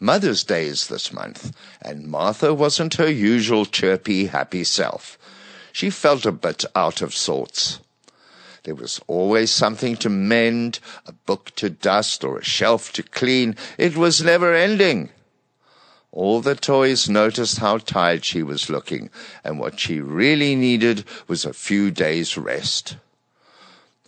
Mother's 0.00 0.44
Day 0.44 0.66
is 0.66 0.88
this 0.88 1.12
month, 1.12 1.56
and 1.80 2.06
Martha 2.06 2.52
wasn't 2.52 2.94
her 2.94 3.08
usual 3.08 3.64
chirpy, 3.64 4.26
happy 4.26 4.64
self. 4.64 5.18
She 5.72 5.88
felt 5.88 6.26
a 6.26 6.32
bit 6.32 6.64
out 6.74 7.00
of 7.00 7.14
sorts. 7.14 7.80
There 8.64 8.74
was 8.74 9.00
always 9.06 9.50
something 9.50 9.96
to 9.96 10.08
mend, 10.08 10.80
a 11.06 11.12
book 11.12 11.52
to 11.56 11.70
dust, 11.70 12.24
or 12.24 12.38
a 12.38 12.44
shelf 12.44 12.92
to 12.94 13.02
clean. 13.02 13.56
It 13.78 13.96
was 13.96 14.22
never 14.22 14.54
ending. 14.54 15.10
All 16.12 16.40
the 16.40 16.54
toys 16.54 17.08
noticed 17.08 17.58
how 17.58 17.78
tired 17.78 18.24
she 18.24 18.42
was 18.42 18.70
looking, 18.70 19.10
and 19.42 19.58
what 19.58 19.80
she 19.80 20.00
really 20.00 20.54
needed 20.54 21.04
was 21.28 21.44
a 21.44 21.52
few 21.52 21.90
days' 21.90 22.38
rest. 22.38 22.96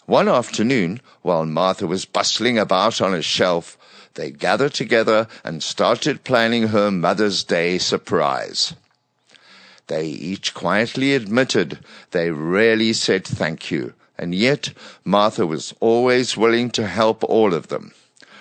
One 0.07 0.29
afternoon, 0.29 1.01
while 1.23 1.45
Martha 1.45 1.85
was 1.85 2.05
bustling 2.05 2.59
about 2.59 3.01
on 3.01 3.13
a 3.13 3.23
shelf, 3.23 3.77
they 4.15 4.31
gathered 4.31 4.73
together 4.73 5.27
and 5.43 5.61
started 5.61 6.23
planning 6.23 6.69
her 6.69 6.93
Mother's 6.93 7.43
Day 7.43 7.79
surprise. 7.79 8.75
They 9.89 10.07
each 10.07 10.55
quietly 10.55 11.13
admitted 11.13 11.81
they 12.13 12.31
rarely 12.31 12.93
said 12.93 13.25
thank 13.25 13.73
you, 13.73 13.95
and 14.17 14.33
yet 14.33 14.73
Martha 15.05 15.45
was 15.45 15.75
always 15.81 16.37
willing 16.37 16.71
to 16.71 16.87
help 16.87 17.25
all 17.25 17.53
of 17.53 17.67
them. 17.67 17.93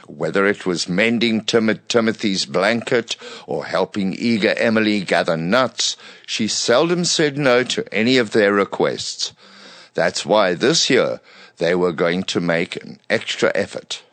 Whether 0.08 0.46
it 0.46 0.68
was 0.68 0.88
mending 0.88 1.44
timid 1.46 1.90
Timothy's 1.90 2.46
blanket 2.46 3.16
or 3.48 3.66
helping 3.66 4.14
eager 4.14 4.54
Emily 4.56 5.02
gather 5.02 5.36
nuts, 5.36 5.98
she 6.28 6.48
seldom 6.48 7.06
said 7.06 7.40
no 7.40 7.64
to 7.64 7.92
any 7.92 8.20
of 8.20 8.32
their 8.32 8.54
requests. 8.54 9.34
That's 9.96 10.26
why 10.26 10.54
this 10.54 10.92
year 10.92 11.22
they 11.58 11.76
were 11.76 11.92
going 11.92 12.24
to 12.24 12.40
make 12.40 12.76
an 12.76 13.00
extra 13.10 13.52
effort. 13.56 14.04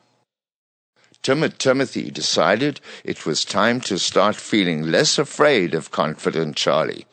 Timid 1.23 1.59
Timothy 1.59 2.11
decided 2.11 2.81
it 3.05 3.25
was 3.25 3.45
time 3.45 3.81
to 3.83 3.99
start 3.99 4.35
feeling 4.35 4.91
less 4.91 5.19
afraid 5.19 5.75
of 5.75 5.93
confident 5.93 6.57
Charlie. 6.57 7.07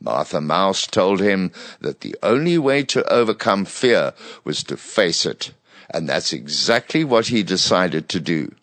Martha 0.00 0.40
Mouse 0.40 0.86
told 0.86 1.20
him 1.20 1.50
that 1.80 2.00
the 2.00 2.16
only 2.22 2.58
way 2.58 2.84
to 2.84 3.12
overcome 3.12 3.64
fear 3.64 4.12
was 4.44 4.62
to 4.64 4.76
face 4.76 5.26
it, 5.26 5.52
and 5.90 6.08
that's 6.08 6.32
exactly 6.32 7.02
what 7.02 7.28
he 7.28 7.42
decided 7.42 8.08
to 8.10 8.20
do. 8.20 8.54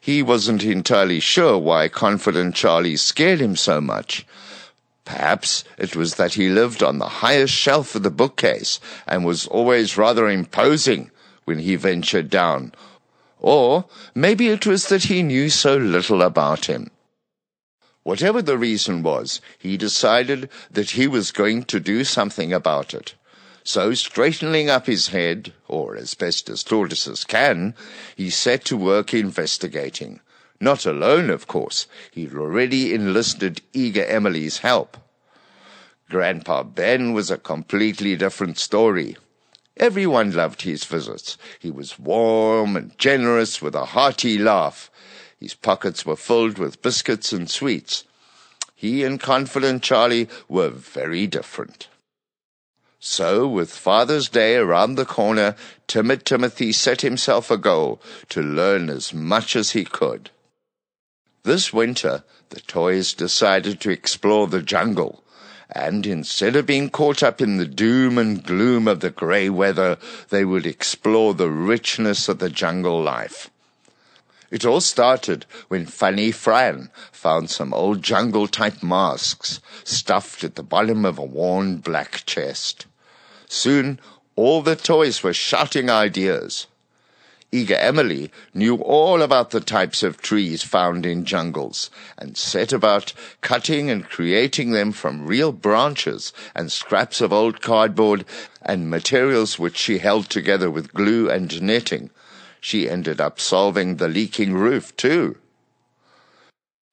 He 0.00 0.22
wasn't 0.22 0.64
entirely 0.64 1.20
sure 1.20 1.56
why 1.58 1.88
confident 1.88 2.56
Charlie 2.56 2.96
scared 2.96 3.40
him 3.40 3.54
so 3.54 3.80
much, 3.80 4.26
Perhaps 5.04 5.64
it 5.78 5.96
was 5.96 6.14
that 6.14 6.34
he 6.34 6.48
lived 6.48 6.82
on 6.82 6.98
the 6.98 7.22
highest 7.22 7.54
shelf 7.54 7.94
of 7.94 8.02
the 8.02 8.10
bookcase 8.10 8.78
and 9.06 9.24
was 9.24 9.46
always 9.48 9.98
rather 9.98 10.28
imposing 10.28 11.10
when 11.44 11.58
he 11.58 11.74
ventured 11.76 12.30
down. 12.30 12.72
Or 13.40 13.86
maybe 14.14 14.48
it 14.48 14.64
was 14.64 14.88
that 14.88 15.04
he 15.04 15.22
knew 15.22 15.50
so 15.50 15.76
little 15.76 16.22
about 16.22 16.66
him. 16.66 16.90
Whatever 18.04 18.42
the 18.42 18.58
reason 18.58 19.02
was, 19.02 19.40
he 19.58 19.76
decided 19.76 20.48
that 20.70 20.90
he 20.90 21.06
was 21.06 21.32
going 21.32 21.64
to 21.64 21.80
do 21.80 22.04
something 22.04 22.52
about 22.52 22.94
it. 22.94 23.14
So, 23.64 23.94
straightening 23.94 24.68
up 24.68 24.86
his 24.86 25.08
head, 25.08 25.52
or 25.68 25.96
as 25.96 26.14
best 26.14 26.48
as 26.48 26.64
tortoises 26.64 27.22
can, 27.22 27.74
he 28.16 28.28
set 28.28 28.64
to 28.66 28.76
work 28.76 29.14
investigating. 29.14 30.20
Not 30.62 30.86
alone, 30.86 31.28
of 31.28 31.48
course. 31.48 31.88
He'd 32.12 32.36
already 32.36 32.94
enlisted 32.94 33.62
eager 33.72 34.04
Emily's 34.04 34.58
help. 34.58 34.96
Grandpa 36.08 36.62
Ben 36.62 37.12
was 37.12 37.32
a 37.32 37.36
completely 37.36 38.14
different 38.14 38.58
story. 38.58 39.16
Everyone 39.76 40.30
loved 40.30 40.62
his 40.62 40.84
visits. 40.84 41.36
He 41.58 41.72
was 41.72 41.98
warm 41.98 42.76
and 42.76 42.96
generous 42.96 43.60
with 43.60 43.74
a 43.74 43.86
hearty 43.86 44.38
laugh. 44.38 44.88
His 45.40 45.54
pockets 45.54 46.06
were 46.06 46.14
filled 46.14 46.58
with 46.58 46.80
biscuits 46.80 47.32
and 47.32 47.50
sweets. 47.50 48.04
He 48.76 49.02
and 49.02 49.18
Confident 49.18 49.82
Charlie 49.82 50.28
were 50.48 50.68
very 50.68 51.26
different. 51.26 51.88
So, 53.00 53.48
with 53.48 53.72
Father's 53.72 54.28
Day 54.28 54.54
around 54.54 54.94
the 54.94 55.04
corner, 55.04 55.56
timid 55.88 56.24
Timothy 56.24 56.70
set 56.70 57.00
himself 57.00 57.50
a 57.50 57.58
goal 57.58 58.00
to 58.28 58.40
learn 58.40 58.90
as 58.90 59.12
much 59.12 59.56
as 59.56 59.72
he 59.72 59.84
could. 59.84 60.30
This 61.44 61.72
winter, 61.72 62.22
the 62.50 62.60
toys 62.60 63.14
decided 63.14 63.80
to 63.80 63.90
explore 63.90 64.46
the 64.46 64.62
jungle, 64.62 65.24
and 65.68 66.06
instead 66.06 66.54
of 66.54 66.66
being 66.66 66.88
caught 66.88 67.20
up 67.20 67.40
in 67.40 67.56
the 67.56 67.66
doom 67.66 68.16
and 68.16 68.44
gloom 68.44 68.86
of 68.86 69.00
the 69.00 69.10
grey 69.10 69.50
weather, 69.50 69.98
they 70.28 70.44
would 70.44 70.66
explore 70.66 71.34
the 71.34 71.50
richness 71.50 72.28
of 72.28 72.38
the 72.38 72.48
jungle 72.48 73.02
life. 73.02 73.50
It 74.52 74.64
all 74.64 74.80
started 74.80 75.44
when 75.66 75.86
Funny 75.86 76.30
Fran 76.30 76.90
found 77.10 77.50
some 77.50 77.74
old 77.74 78.02
jungle 78.02 78.46
type 78.46 78.80
masks 78.80 79.60
stuffed 79.82 80.44
at 80.44 80.54
the 80.54 80.62
bottom 80.62 81.04
of 81.04 81.18
a 81.18 81.24
worn 81.24 81.78
black 81.78 82.22
chest. 82.24 82.86
Soon 83.48 83.98
all 84.36 84.62
the 84.62 84.76
toys 84.76 85.24
were 85.24 85.32
shouting 85.32 85.90
ideas. 85.90 86.68
Eager 87.54 87.76
Emily 87.76 88.32
knew 88.54 88.76
all 88.76 89.20
about 89.20 89.50
the 89.50 89.60
types 89.60 90.02
of 90.02 90.22
trees 90.22 90.62
found 90.62 91.04
in 91.04 91.26
jungles 91.26 91.90
and 92.16 92.34
set 92.34 92.72
about 92.72 93.12
cutting 93.42 93.90
and 93.90 94.08
creating 94.08 94.70
them 94.70 94.90
from 94.90 95.26
real 95.26 95.52
branches 95.52 96.32
and 96.54 96.72
scraps 96.72 97.20
of 97.20 97.30
old 97.30 97.60
cardboard 97.60 98.24
and 98.62 98.88
materials 98.88 99.58
which 99.58 99.76
she 99.76 99.98
held 99.98 100.30
together 100.30 100.70
with 100.70 100.94
glue 100.94 101.28
and 101.28 101.60
netting. 101.60 102.08
She 102.58 102.88
ended 102.88 103.20
up 103.20 103.38
solving 103.38 103.96
the 103.96 104.08
leaking 104.08 104.54
roof 104.54 104.96
too. 104.96 105.36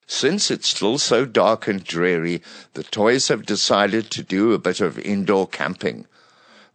Since 0.06 0.50
it's 0.50 0.68
still 0.68 0.98
so 0.98 1.24
dark 1.24 1.68
and 1.68 1.82
dreary, 1.82 2.42
the 2.74 2.82
toys 2.82 3.28
have 3.28 3.46
decided 3.46 4.10
to 4.10 4.22
do 4.22 4.52
a 4.52 4.58
bit 4.58 4.82
of 4.82 4.98
indoor 4.98 5.46
camping. 5.46 6.06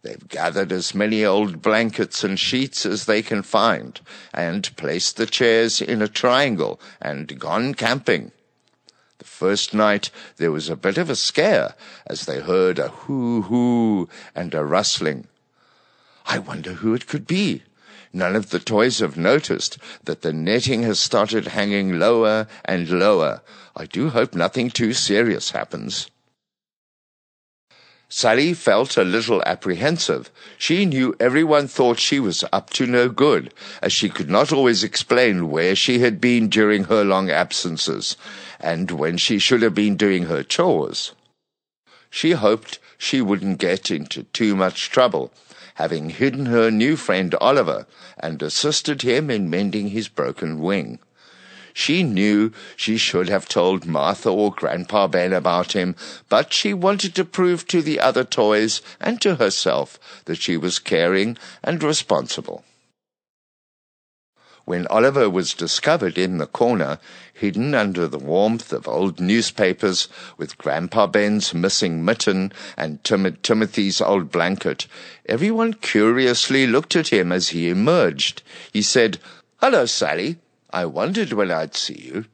They've 0.06 0.28
gathered 0.28 0.70
as 0.70 0.94
many 0.94 1.24
old 1.24 1.60
blankets 1.60 2.22
and 2.22 2.38
sheets 2.38 2.86
as 2.86 3.06
they 3.06 3.22
can 3.22 3.42
find, 3.42 4.00
and 4.32 4.70
placed 4.76 5.16
the 5.16 5.26
chairs 5.26 5.80
in 5.80 6.00
a 6.00 6.06
triangle 6.06 6.80
and 7.02 7.36
gone 7.40 7.74
camping. 7.74 8.30
The 9.18 9.24
first 9.24 9.74
night 9.74 10.10
there 10.36 10.52
was 10.52 10.68
a 10.68 10.76
bit 10.76 10.96
of 10.96 11.10
a 11.10 11.16
scare 11.16 11.74
as 12.06 12.24
they 12.24 12.38
heard 12.38 12.78
a 12.78 12.90
hoo 12.90 13.42
hoo 13.42 14.08
and 14.32 14.54
a 14.54 14.64
rustling. 14.64 15.26
I 16.24 16.38
wonder 16.38 16.74
who 16.74 16.94
it 16.94 17.08
could 17.08 17.26
be. 17.26 17.64
None 18.12 18.36
of 18.36 18.50
the 18.50 18.60
toys 18.60 19.00
have 19.00 19.16
noticed 19.16 19.76
that 20.04 20.22
the 20.22 20.32
netting 20.32 20.84
has 20.84 21.00
started 21.00 21.48
hanging 21.48 21.98
lower 21.98 22.46
and 22.64 22.88
lower. 22.88 23.42
I 23.74 23.86
do 23.86 24.10
hope 24.10 24.36
nothing 24.36 24.70
too 24.70 24.92
serious 24.92 25.50
happens. 25.50 26.08
Sally 28.08 28.54
felt 28.54 28.96
a 28.96 29.02
little 29.02 29.42
apprehensive. 29.44 30.30
She 30.58 30.86
knew 30.86 31.16
everyone 31.18 31.66
thought 31.66 31.98
she 31.98 32.20
was 32.20 32.44
up 32.52 32.70
to 32.70 32.86
no 32.86 33.08
good, 33.08 33.52
as 33.82 33.92
she 33.92 34.08
could 34.08 34.30
not 34.30 34.52
always 34.52 34.84
explain 34.84 35.50
where 35.50 35.74
she 35.74 35.98
had 35.98 36.20
been 36.20 36.48
during 36.48 36.84
her 36.84 37.02
long 37.04 37.30
absences, 37.30 38.16
and 38.60 38.92
when 38.92 39.16
she 39.16 39.40
should 39.40 39.62
have 39.62 39.74
been 39.74 39.96
doing 39.96 40.26
her 40.26 40.44
chores. 40.44 41.12
She 42.08 42.30
hoped 42.30 42.78
she 42.96 43.20
wouldn't 43.20 43.58
get 43.58 43.90
into 43.90 44.22
too 44.22 44.54
much 44.54 44.88
trouble, 44.90 45.32
having 45.74 46.10
hidden 46.10 46.46
her 46.46 46.70
new 46.70 46.96
friend 46.96 47.34
Oliver, 47.40 47.86
and 48.18 48.40
assisted 48.40 49.02
him 49.02 49.30
in 49.30 49.50
mending 49.50 49.88
his 49.88 50.06
broken 50.06 50.60
wing. 50.60 51.00
She 51.78 52.04
knew 52.04 52.52
she 52.74 52.96
should 52.96 53.28
have 53.28 53.50
told 53.50 53.84
Martha 53.84 54.30
or 54.30 54.50
Grandpa 54.50 55.08
Ben 55.08 55.34
about 55.34 55.72
him, 55.72 55.94
but 56.30 56.54
she 56.54 56.72
wanted 56.72 57.14
to 57.14 57.24
prove 57.24 57.68
to 57.68 57.82
the 57.82 58.00
other 58.00 58.24
toys 58.24 58.80
and 58.98 59.20
to 59.20 59.34
herself 59.34 60.00
that 60.24 60.40
she 60.40 60.56
was 60.56 60.78
caring 60.78 61.36
and 61.62 61.82
responsible. 61.82 62.64
When 64.64 64.86
Oliver 64.86 65.28
was 65.28 65.52
discovered 65.52 66.16
in 66.16 66.38
the 66.38 66.46
corner, 66.46 66.98
hidden 67.34 67.74
under 67.74 68.08
the 68.08 68.18
warmth 68.18 68.72
of 68.72 68.88
old 68.88 69.20
newspapers, 69.20 70.08
with 70.38 70.56
Grandpa 70.56 71.06
Ben's 71.06 71.52
missing 71.52 72.02
mitten 72.02 72.54
and 72.78 73.04
Tim- 73.04 73.36
Timothy's 73.42 74.00
old 74.00 74.30
blanket, 74.32 74.86
everyone 75.26 75.74
curiously 75.74 76.66
looked 76.66 76.96
at 76.96 77.08
him 77.08 77.32
as 77.32 77.50
he 77.50 77.68
emerged. 77.68 78.42
He 78.72 78.80
said, 78.80 79.18
Hello, 79.58 79.84
Sally. 79.84 80.38
I 80.70 80.84
wondered 80.86 81.32
when 81.32 81.50
I'd 81.50 81.74
see 81.74 82.00
you. 82.12 82.24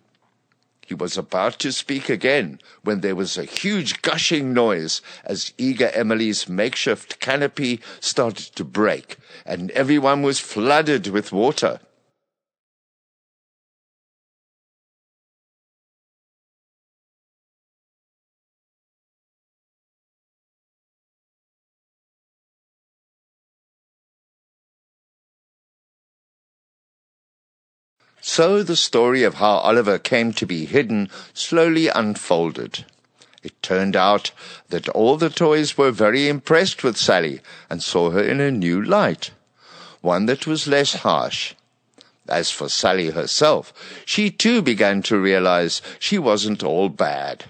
He 0.86 0.94
was 0.94 1.16
about 1.16 1.58
to 1.60 1.72
speak 1.72 2.08
again 2.08 2.58
when 2.82 3.00
there 3.00 3.14
was 3.14 3.38
a 3.38 3.44
huge 3.44 4.02
gushing 4.02 4.52
noise 4.52 5.00
as 5.24 5.52
eager 5.56 5.90
Emily's 5.94 6.48
makeshift 6.48 7.20
canopy 7.20 7.80
started 8.00 8.54
to 8.56 8.64
break 8.64 9.16
and 9.46 9.70
everyone 9.70 10.22
was 10.22 10.38
flooded 10.38 11.06
with 11.06 11.32
water. 11.32 11.80
So 28.24 28.62
the 28.62 28.76
story 28.76 29.24
of 29.24 29.34
how 29.34 29.56
Oliver 29.56 29.98
came 29.98 30.32
to 30.34 30.46
be 30.46 30.64
hidden 30.64 31.10
slowly 31.34 31.88
unfolded. 31.88 32.84
It 33.42 33.60
turned 33.62 33.96
out 33.96 34.30
that 34.68 34.88
all 34.90 35.16
the 35.16 35.28
toys 35.28 35.76
were 35.76 35.90
very 35.90 36.28
impressed 36.28 36.84
with 36.84 36.96
Sally 36.96 37.40
and 37.68 37.82
saw 37.82 38.10
her 38.10 38.22
in 38.22 38.40
a 38.40 38.52
new 38.52 38.80
light, 38.80 39.32
one 40.02 40.26
that 40.26 40.46
was 40.46 40.68
less 40.68 40.94
harsh. 40.94 41.54
As 42.28 42.52
for 42.52 42.68
Sally 42.68 43.10
herself, 43.10 43.74
she 44.06 44.30
too 44.30 44.62
began 44.62 45.02
to 45.02 45.18
realize 45.18 45.82
she 45.98 46.16
wasn't 46.16 46.62
all 46.62 46.88
bad. 46.88 47.46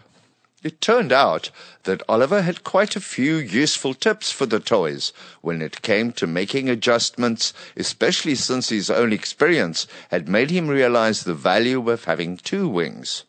It 0.62 0.80
turned 0.80 1.12
out 1.12 1.50
that 1.84 2.02
Oliver 2.08 2.42
had 2.42 2.64
quite 2.64 2.96
a 2.96 3.00
few 3.00 3.36
useful 3.36 3.94
tips 3.94 4.30
for 4.30 4.46
the 4.46 4.60
toys 4.60 5.12
when 5.40 5.60
it 5.60 5.82
came 5.82 6.12
to 6.12 6.26
making 6.26 6.68
adjustments, 6.68 7.52
especially 7.76 8.34
since 8.34 8.68
his 8.68 8.90
own 8.90 9.12
experience 9.12 9.86
had 10.10 10.28
made 10.28 10.50
him 10.50 10.68
realize 10.68 11.24
the 11.24 11.34
value 11.34 11.90
of 11.90 12.04
having 12.04 12.36
two 12.36 12.68
wings. 12.68 13.24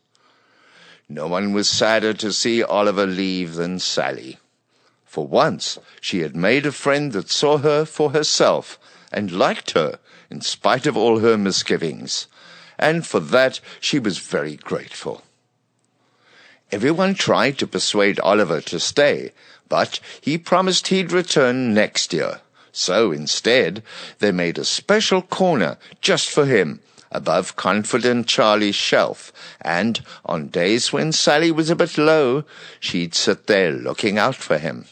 No 1.10 1.28
one 1.28 1.54
was 1.54 1.70
sadder 1.70 2.14
to 2.14 2.32
see 2.32 2.64
Oliver 2.64 3.06
leave 3.06 3.56
than 3.56 3.80
Sally. 3.80 4.38
For 5.06 5.28
once, 5.28 5.78
she 6.02 6.22
had 6.22 6.36
made 6.36 6.66
a 6.66 6.72
friend 6.72 7.12
that 7.12 7.30
saw 7.30 7.58
her 7.58 7.86
for 7.86 8.12
herself 8.12 8.80
and 9.12 9.32
liked 9.32 9.72
her 9.72 10.00
in 10.30 10.42
spite 10.42 10.88
of 10.88 10.98
all 10.98 11.20
her 11.20 11.38
misgivings, 11.38 12.28
and 12.80 13.06
for 13.06 13.20
that 13.20 13.60
she 13.80 14.00
was 14.00 14.18
very 14.18 14.56
grateful. 14.56 15.22
Everyone 16.72 17.14
tried 17.14 17.58
to 17.60 17.68
persuade 17.68 18.20
Oliver 18.22 18.62
to 18.62 18.80
stay, 18.80 19.32
but 19.70 20.00
he 20.22 20.38
promised 20.38 20.88
he'd 20.88 21.12
return 21.12 21.74
next 21.74 22.14
year. 22.14 22.42
So 22.72 23.12
instead, 23.12 23.84
they 24.20 24.32
made 24.32 24.58
a 24.58 24.66
special 24.66 25.22
corner 25.22 25.78
just 26.02 26.30
for 26.30 26.46
him 26.46 26.80
above 27.14 27.56
Confident 27.56 28.28
Charlie's 28.28 28.76
shelf, 28.76 29.32
and 29.62 30.02
on 30.26 30.48
days 30.48 30.92
when 30.92 31.12
Sally 31.12 31.52
was 31.52 31.70
a 31.70 31.76
bit 31.76 31.98
low, 31.98 32.44
she'd 32.80 33.14
sit 33.14 33.46
there 33.48 33.72
looking 33.72 34.18
out 34.18 34.36
for 34.36 34.58
him. 34.58 34.86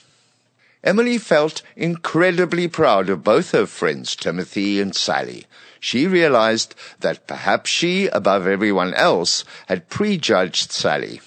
Emily 0.83 1.17
felt 1.17 1.61
incredibly 1.75 2.67
proud 2.67 3.09
of 3.09 3.23
both 3.23 3.51
her 3.51 3.65
friends, 3.65 4.15
Timothy 4.15 4.79
and 4.79 4.95
Sally. 4.95 5.45
She 5.79 6.07
realized 6.07 6.75
that 6.99 7.27
perhaps 7.27 7.69
she, 7.69 8.07
above 8.07 8.47
everyone 8.47 8.93
else, 8.93 9.43
had 9.67 9.89
prejudged 9.89 10.71
Sally. 10.71 11.21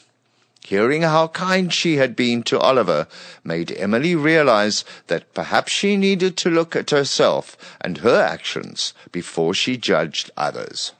Hearing 0.66 1.02
how 1.02 1.28
kind 1.28 1.72
she 1.72 1.96
had 1.96 2.16
been 2.16 2.42
to 2.44 2.58
Oliver 2.58 3.06
made 3.44 3.70
Emily 3.70 4.14
realize 4.14 4.82
that 5.08 5.34
perhaps 5.34 5.70
she 5.70 5.98
needed 5.98 6.38
to 6.38 6.48
look 6.48 6.74
at 6.74 6.88
herself 6.88 7.56
and 7.82 7.98
her 7.98 8.22
actions 8.22 8.94
before 9.12 9.52
she 9.52 9.76
judged 9.76 10.30
others. 10.38 10.92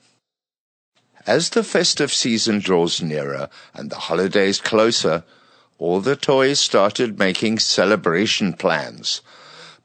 As 1.26 1.48
the 1.48 1.64
festive 1.64 2.12
season 2.12 2.58
draws 2.58 3.00
nearer 3.00 3.48
and 3.72 3.88
the 3.88 4.04
holidays 4.10 4.60
closer, 4.60 5.24
all 5.78 6.00
the 6.00 6.16
toys 6.16 6.60
started 6.60 7.18
making 7.18 7.58
celebration 7.58 8.52
plans. 8.52 9.22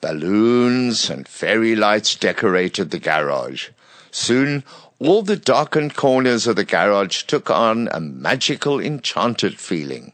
Balloons 0.01 1.09
and 1.09 1.25
fairy 1.25 1.75
lights 1.77 2.15
decorated 2.15 2.91
the 2.91 2.99
garage. 2.99 3.69
Soon, 4.11 4.65
all 4.99 5.21
the 5.21 5.37
darkened 5.37 5.95
corners 5.95 6.45
of 6.45 6.57
the 6.57 6.65
garage 6.65 7.23
took 7.23 7.49
on 7.49 7.87
a 7.91 7.99
magical, 7.99 8.79
enchanted 8.79 9.57
feeling. 9.57 10.11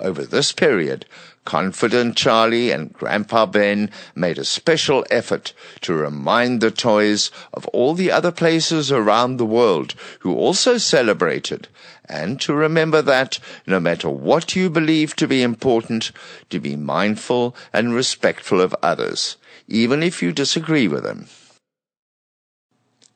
Over 0.00 0.24
this 0.24 0.50
period, 0.50 1.06
Confident 1.44 2.16
Charlie 2.16 2.70
and 2.70 2.92
Grandpa 2.92 3.46
Ben 3.46 3.90
made 4.14 4.38
a 4.38 4.44
special 4.44 5.06
effort 5.10 5.52
to 5.82 5.94
remind 5.94 6.60
the 6.60 6.70
toys 6.70 7.30
of 7.54 7.66
all 7.68 7.94
the 7.94 8.10
other 8.10 8.32
places 8.32 8.90
around 8.90 9.36
the 9.36 9.46
world 9.46 9.94
who 10.20 10.34
also 10.34 10.76
celebrated, 10.76 11.68
and 12.06 12.40
to 12.40 12.52
remember 12.52 13.02
that, 13.02 13.38
no 13.66 13.78
matter 13.78 14.08
what 14.08 14.56
you 14.56 14.68
believe 14.68 15.14
to 15.16 15.28
be 15.28 15.42
important, 15.42 16.12
to 16.50 16.60
be 16.60 16.76
mindful 16.76 17.54
and 17.72 17.94
respectful 17.94 18.60
of 18.60 18.74
others, 18.82 19.36
even 19.68 20.02
if 20.02 20.22
you 20.22 20.32
disagree 20.32 20.88
with 20.88 21.04
them. 21.04 21.26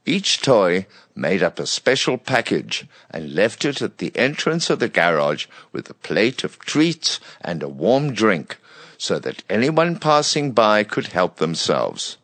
Each 0.06 0.40
toy 0.40 0.86
made 1.14 1.42
up 1.42 1.58
a 1.58 1.66
special 1.66 2.18
package 2.18 2.86
and 3.10 3.34
left 3.34 3.64
it 3.64 3.80
at 3.80 3.98
the 3.98 4.14
entrance 4.14 4.68
of 4.68 4.78
the 4.78 4.88
garage 4.88 5.46
with 5.72 5.88
a 5.88 5.94
plate 5.94 6.44
of 6.44 6.58
treats 6.58 7.20
and 7.40 7.62
a 7.62 7.68
warm 7.68 8.12
drink 8.12 8.58
so 8.98 9.18
that 9.18 9.42
anyone 9.48 9.98
passing 9.98 10.52
by 10.52 10.84
could 10.84 11.08
help 11.08 11.36
themselves. 11.36 12.18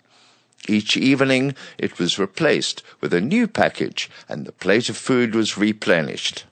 Each 0.68 0.96
evening 0.96 1.54
it 1.78 1.98
was 1.98 2.18
replaced 2.18 2.82
with 3.00 3.14
a 3.14 3.20
new 3.20 3.48
package 3.48 4.10
and 4.28 4.44
the 4.44 4.52
plate 4.52 4.90
of 4.90 4.96
food 4.96 5.34
was 5.34 5.56
replenished. 5.56 6.44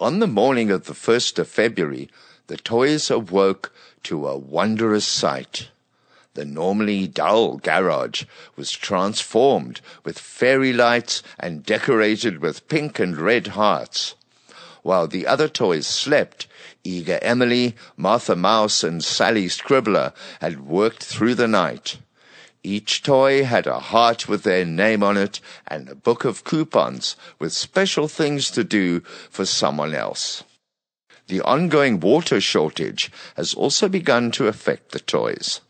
On 0.00 0.18
the 0.18 0.26
morning 0.26 0.70
of 0.70 0.86
the 0.86 0.94
1st 0.94 1.38
of 1.38 1.48
February, 1.48 2.08
the 2.46 2.56
toys 2.56 3.10
awoke 3.10 3.70
to 4.04 4.26
a 4.26 4.36
wondrous 4.36 5.06
sight. 5.06 5.68
The 6.34 6.44
normally 6.46 7.06
dull 7.06 7.58
garage 7.58 8.24
was 8.56 8.70
transformed 8.70 9.82
with 10.02 10.18
fairy 10.18 10.72
lights 10.72 11.22
and 11.38 11.64
decorated 11.64 12.40
with 12.40 12.68
pink 12.68 12.98
and 12.98 13.18
red 13.18 13.48
hearts. 13.48 14.14
While 14.82 15.08
the 15.08 15.26
other 15.26 15.48
toys 15.48 15.86
slept, 15.86 16.46
Eager 16.84 17.18
Emily, 17.20 17.76
Martha 17.96 18.34
Mouse, 18.34 18.82
and 18.82 19.04
Sally 19.04 19.46
Scribbler 19.48 20.14
had 20.40 20.66
worked 20.66 21.04
through 21.04 21.34
the 21.34 21.46
night. 21.46 21.98
Each 22.64 23.02
toy 23.02 23.44
had 23.44 23.66
a 23.66 23.78
heart 23.78 24.28
with 24.28 24.42
their 24.42 24.64
name 24.64 25.02
on 25.02 25.16
it 25.16 25.40
and 25.68 25.88
a 25.88 25.94
book 25.94 26.24
of 26.24 26.44
coupons 26.44 27.14
with 27.38 27.52
special 27.52 28.08
things 28.08 28.50
to 28.52 28.64
do 28.64 29.00
for 29.28 29.44
someone 29.44 29.94
else. 29.94 30.44
The 31.26 31.40
ongoing 31.42 32.00
water 32.00 32.40
shortage 32.40 33.10
has 33.36 33.52
also 33.52 33.88
begun 33.88 34.30
to 34.32 34.48
affect 34.48 34.92
the 34.92 35.00
toys. 35.00 35.60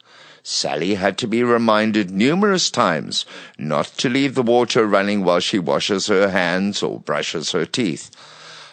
Sally 0.44 0.94
had 0.94 1.16
to 1.18 1.28
be 1.28 1.42
reminded 1.42 2.10
numerous 2.10 2.70
times 2.70 3.24
not 3.58 3.86
to 3.98 4.08
leave 4.08 4.34
the 4.34 4.42
water 4.42 4.86
running 4.86 5.24
while 5.24 5.40
she 5.40 5.58
washes 5.58 6.08
her 6.08 6.30
hands 6.30 6.82
or 6.82 6.98
brushes 6.98 7.52
her 7.52 7.64
teeth. 7.64 8.10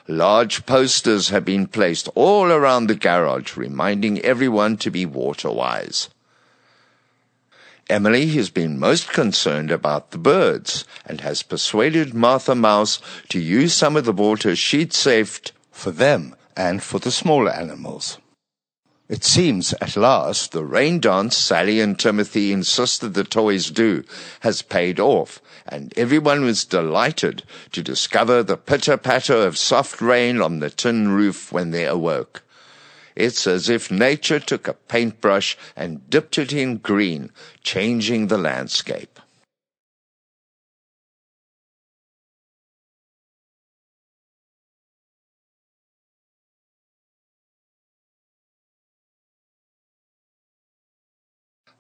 Large 0.08 0.66
posters 0.66 1.30
have 1.30 1.46
been 1.46 1.68
placed 1.68 2.10
all 2.16 2.52
around 2.52 2.88
the 2.88 2.96
garage 2.96 3.56
reminding 3.56 4.20
everyone 4.22 4.78
to 4.78 4.90
be 4.90 5.06
water 5.06 5.52
wise. 5.52 6.10
Emily 7.88 8.28
has 8.28 8.50
been 8.50 8.80
most 8.80 9.10
concerned 9.10 9.70
about 9.70 10.12
the 10.12 10.18
birds 10.18 10.86
and 11.06 11.22
has 11.22 11.44
persuaded 11.44 12.14
Martha 12.14 12.56
Mouse 12.56 13.00
to 13.30 13.40
use 13.40 13.74
some 13.74 13.96
of 13.96 14.06
the 14.06 14.12
water 14.12 14.56
she'd 14.56 14.94
saved 14.94 15.52
for 15.72 15.92
them 15.92 16.36
and 16.56 16.82
for 16.82 17.00
the 17.00 17.12
smaller 17.12 17.52
animals. 17.52 18.18
It 19.10 19.24
seems 19.24 19.74
at 19.82 19.98
last 19.98 20.52
the 20.52 20.64
rain 20.64 21.00
dance 21.00 21.36
Sally 21.36 21.82
and 21.82 21.98
Timothy 21.98 22.52
insisted 22.52 23.16
the 23.16 23.24
toys 23.24 23.72
do 23.72 24.04
has 24.42 24.62
paid 24.62 25.00
off, 25.00 25.42
and 25.68 25.92
everyone 25.98 26.46
was 26.46 26.64
delighted 26.64 27.42
to 27.72 27.82
discover 27.82 28.44
the 28.44 28.56
pitter 28.56 28.98
patter 28.98 29.48
of 29.48 29.58
soft 29.58 30.00
rain 30.00 30.40
on 30.44 30.60
the 30.60 30.70
tin 30.70 31.08
roof 31.08 31.52
when 31.52 31.72
they 31.72 31.88
awoke. 31.88 32.44
It's 33.16 33.48
as 33.48 33.68
if 33.68 33.90
nature 33.90 34.40
took 34.40 34.68
a 34.68 34.74
paintbrush 34.76 35.58
and 35.76 36.08
dipped 36.12 36.38
it 36.38 36.54
in 36.54 36.78
green, 36.78 37.32
changing 37.64 38.28
the 38.28 38.38
landscape. 38.38 39.19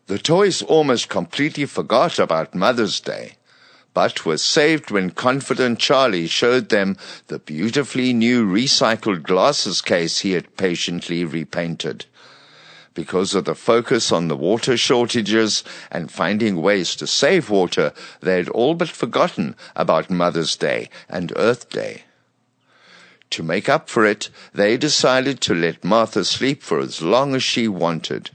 The 0.09 0.17
toys 0.17 0.63
almost 0.63 1.07
completely 1.07 1.67
forgot 1.67 2.17
about 2.17 2.55
Mother's 2.55 2.99
Day, 2.99 3.33
but 3.93 4.25
were 4.25 4.39
saved 4.39 4.89
when 4.89 5.11
confident 5.11 5.77
Charlie 5.77 6.25
showed 6.25 6.69
them 6.69 6.97
the 7.27 7.37
beautifully 7.37 8.11
new 8.11 8.43
recycled 8.43 9.21
glasses 9.21 9.83
case 9.83 10.21
he 10.21 10.31
had 10.31 10.57
patiently 10.57 11.23
repainted. 11.23 12.07
Because 12.95 13.35
of 13.35 13.45
the 13.45 13.53
focus 13.53 14.11
on 14.11 14.29
the 14.29 14.35
water 14.35 14.77
shortages 14.77 15.63
and 15.91 16.11
finding 16.11 16.59
ways 16.59 16.95
to 16.95 17.05
save 17.05 17.51
water, 17.51 17.93
they 18.19 18.37
had 18.37 18.49
all 18.49 18.73
but 18.73 18.89
forgotten 18.89 19.55
about 19.75 20.09
Mother's 20.09 20.55
Day 20.55 20.89
and 21.07 21.31
Earth 21.35 21.69
Day. 21.69 22.01
To 23.29 23.43
make 23.43 23.69
up 23.69 23.87
for 23.87 24.07
it, 24.07 24.31
they 24.55 24.75
decided 24.75 25.39
to 25.41 25.53
let 25.53 25.83
Martha 25.83 26.25
sleep 26.25 26.63
for 26.63 26.79
as 26.79 26.99
long 26.99 27.35
as 27.35 27.43
she 27.43 27.67
wanted. 27.67 28.31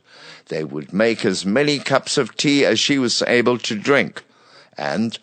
They 0.49 0.65
would 0.65 0.93
make 0.93 1.25
as 1.25 1.45
many 1.45 1.79
cups 1.79 2.17
of 2.19 2.37
tea 2.37 2.65
as 2.65 2.79
she 2.79 2.99
was 2.99 3.23
able 3.27 3.59
to 3.59 3.75
drink, 3.75 4.23
and 4.77 5.19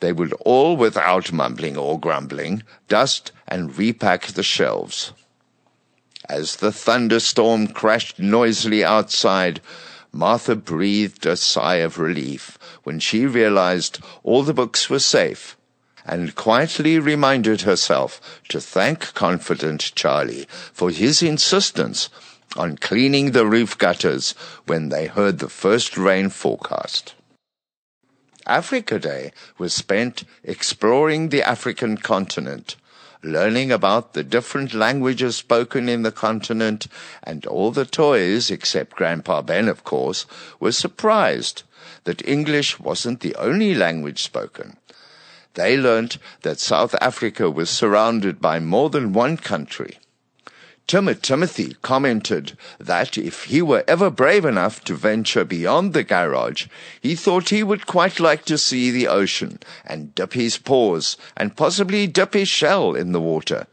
they 0.00 0.12
would 0.12 0.32
all, 0.40 0.76
without 0.76 1.32
mumbling 1.32 1.76
or 1.76 1.98
grumbling, 1.98 2.62
dust 2.88 3.32
and 3.48 3.76
repack 3.76 4.26
the 4.28 4.42
shelves. 4.42 5.12
As 6.28 6.56
the 6.56 6.72
thunderstorm 6.72 7.68
crashed 7.68 8.18
noisily 8.18 8.84
outside, 8.84 9.60
Martha 10.12 10.54
breathed 10.56 11.26
a 11.26 11.36
sigh 11.36 11.76
of 11.76 11.98
relief 11.98 12.58
when 12.84 12.98
she 13.00 13.26
realized 13.26 13.98
all 14.22 14.42
the 14.42 14.54
books 14.54 14.88
were 14.88 15.00
safe 15.00 15.56
and 16.06 16.34
quietly 16.34 16.98
reminded 16.98 17.62
herself 17.62 18.40
to 18.48 18.60
thank 18.60 19.14
confident 19.14 19.92
Charlie 19.94 20.46
for 20.72 20.90
his 20.90 21.22
insistence 21.22 22.08
on 22.56 22.76
cleaning 22.76 23.32
the 23.32 23.46
roof 23.46 23.76
gutters 23.78 24.32
when 24.66 24.88
they 24.88 25.06
heard 25.06 25.38
the 25.38 25.48
first 25.48 25.96
rain 25.96 26.28
forecast. 26.28 27.14
Africa 28.46 28.98
Day 28.98 29.32
was 29.56 29.72
spent 29.72 30.24
exploring 30.42 31.30
the 31.30 31.42
African 31.42 31.96
continent, 31.96 32.76
learning 33.22 33.72
about 33.72 34.12
the 34.12 34.22
different 34.22 34.74
languages 34.74 35.36
spoken 35.36 35.88
in 35.88 36.02
the 36.02 36.12
continent, 36.12 36.86
and 37.22 37.46
all 37.46 37.70
the 37.70 37.86
toys, 37.86 38.50
except 38.50 38.96
Grandpa 38.96 39.40
Ben, 39.40 39.66
of 39.66 39.82
course, 39.82 40.26
were 40.60 40.72
surprised 40.72 41.62
that 42.04 42.26
English 42.28 42.78
wasn't 42.78 43.20
the 43.20 43.34
only 43.36 43.74
language 43.74 44.22
spoken. 44.22 44.76
They 45.54 45.76
learnt 45.76 46.18
that 46.42 46.60
South 46.60 46.94
Africa 47.00 47.50
was 47.50 47.70
surrounded 47.70 48.40
by 48.40 48.58
more 48.60 48.90
than 48.90 49.14
one 49.14 49.38
country. 49.38 49.98
Timothy 50.86 51.76
commented 51.80 52.58
that 52.78 53.16
if 53.16 53.44
he 53.44 53.62
were 53.62 53.84
ever 53.88 54.10
brave 54.10 54.44
enough 54.44 54.84
to 54.84 54.94
venture 54.94 55.44
beyond 55.44 55.94
the 55.94 56.04
garage, 56.04 56.66
he 57.00 57.14
thought 57.14 57.48
he 57.48 57.62
would 57.62 57.86
quite 57.86 58.20
like 58.20 58.44
to 58.44 58.58
see 58.58 58.90
the 58.90 59.08
ocean 59.08 59.58
and 59.86 60.14
dip 60.14 60.34
his 60.34 60.58
paws 60.58 61.16
and 61.36 61.56
possibly 61.56 62.06
dip 62.06 62.34
his 62.34 62.48
shell 62.48 62.94
in 62.94 63.12
the 63.12 63.20
water. 63.20 63.66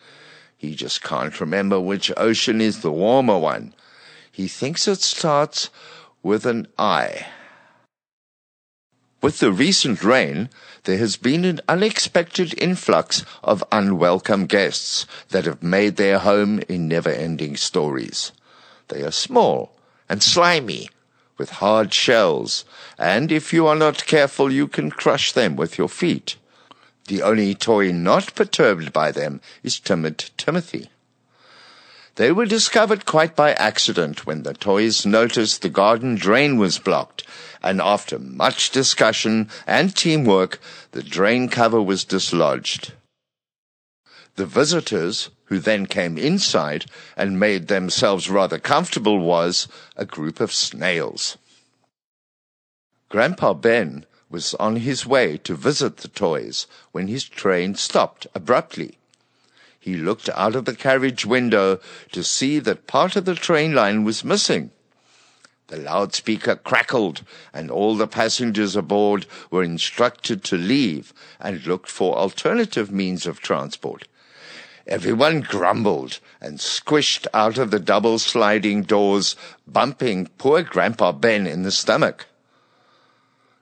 He 0.58 0.74
just 0.74 1.04
can't 1.04 1.42
remember 1.42 1.80
which 1.80 2.12
ocean 2.16 2.62
is 2.62 2.82
the 2.82 2.92
warmer 2.92 3.38
one. 3.38 3.74
He 4.32 4.48
thinks 4.48 4.88
it 4.88 5.02
starts 5.02 5.70
with 6.24 6.46
an 6.46 6.68
I. 6.78 7.26
With 9.22 9.38
the 9.38 9.52
recent 9.52 10.04
rain, 10.04 10.50
there 10.86 10.98
has 10.98 11.16
been 11.16 11.46
an 11.46 11.62
unexpected 11.70 12.56
influx 12.58 13.24
of 13.44 13.64
unwelcome 13.72 14.48
guests 14.48 15.06
that 15.30 15.46
have 15.46 15.62
made 15.62 15.98
their 15.98 16.18
home 16.18 16.60
in 16.68 16.88
never-ending 16.88 17.56
stories. 17.58 18.32
They 18.88 19.04
are 19.04 19.12
small 19.12 19.74
and 20.10 20.24
slimy, 20.24 20.90
with 21.38 21.62
hard 21.62 21.94
shells, 21.94 22.66
and 22.98 23.32
if 23.32 23.54
you 23.54 23.68
are 23.68 23.76
not 23.76 24.06
careful, 24.06 24.52
you 24.52 24.68
can 24.68 24.90
crush 24.90 25.32
them 25.32 25.56
with 25.56 25.78
your 25.78 25.90
feet. 25.90 26.36
The 27.08 27.22
only 27.22 27.54
toy 27.54 27.92
not 27.92 28.34
perturbed 28.34 28.92
by 28.92 29.12
them 29.12 29.40
is 29.64 29.80
timid 29.80 30.32
Timothy. 30.38 30.90
They 32.16 32.32
were 32.32 32.46
discovered 32.46 33.06
quite 33.06 33.36
by 33.36 33.54
accident 33.54 34.26
when 34.26 34.44
the 34.44 34.54
toys 34.54 35.06
noticed 35.06 35.62
the 35.62 35.70
garden 35.70 36.16
drain 36.16 36.58
was 36.58 36.78
blocked, 36.78 37.24
and 37.62 37.82
after 37.82 38.20
much 38.20 38.72
discussion 38.72 39.50
and 39.68 39.96
teamwork, 39.96 40.60
the 40.92 41.04
drain 41.04 41.50
cover 41.50 41.82
was 41.82 42.04
dislodged. 42.04 42.94
The 44.36 44.46
visitors, 44.46 45.30
who 45.46 45.60
then 45.60 45.86
came 45.86 46.18
inside 46.18 46.86
and 47.18 47.40
made 47.40 47.68
themselves 47.68 48.30
rather 48.30 48.58
comfortable, 48.58 49.20
was 49.20 49.68
a 49.96 50.06
group 50.06 50.40
of 50.40 50.54
snails. 50.54 51.38
Grandpa 53.10 53.54
Ben 53.54 54.06
was 54.30 54.54
on 54.56 54.78
his 54.78 55.06
way 55.06 55.38
to 55.40 55.54
visit 55.54 55.98
the 55.98 56.08
toys 56.08 56.66
when 56.94 57.08
his 57.08 57.26
train 57.26 57.76
stopped 57.76 58.26
abruptly. 58.34 58.98
He 59.78 59.98
looked 59.98 60.30
out 60.30 60.56
of 60.56 60.66
the 60.66 60.76
carriage 60.76 61.26
window 61.26 61.80
to 62.14 62.24
see 62.24 62.60
that 62.60 62.88
part 62.88 63.16
of 63.16 63.26
the 63.26 63.36
train 63.36 63.74
line 63.74 64.06
was 64.06 64.24
missing. 64.24 64.72
The 65.72 65.78
loudspeaker 65.78 66.58
crackled, 66.58 67.22
and 67.54 67.72
all 67.72 67.96
the 67.96 68.06
passengers 68.06 68.76
aboard 68.76 69.26
were 69.50 69.64
instructed 69.64 70.44
to 70.44 70.58
leave 70.58 71.14
and 71.40 71.66
look 71.66 71.88
for 71.88 72.18
alternative 72.18 72.92
means 72.92 73.26
of 73.26 73.40
transport. 73.40 74.06
Everyone 74.86 75.40
grumbled 75.40 76.20
and 76.42 76.60
squished 76.60 77.26
out 77.34 77.58
of 77.58 77.72
the 77.72 77.80
double 77.80 78.20
sliding 78.20 78.84
doors, 78.84 79.38
bumping 79.66 80.28
poor 80.38 80.62
Grandpa 80.62 81.14
Ben 81.14 81.48
in 81.48 81.64
the 81.64 81.72
stomach. 81.72 82.26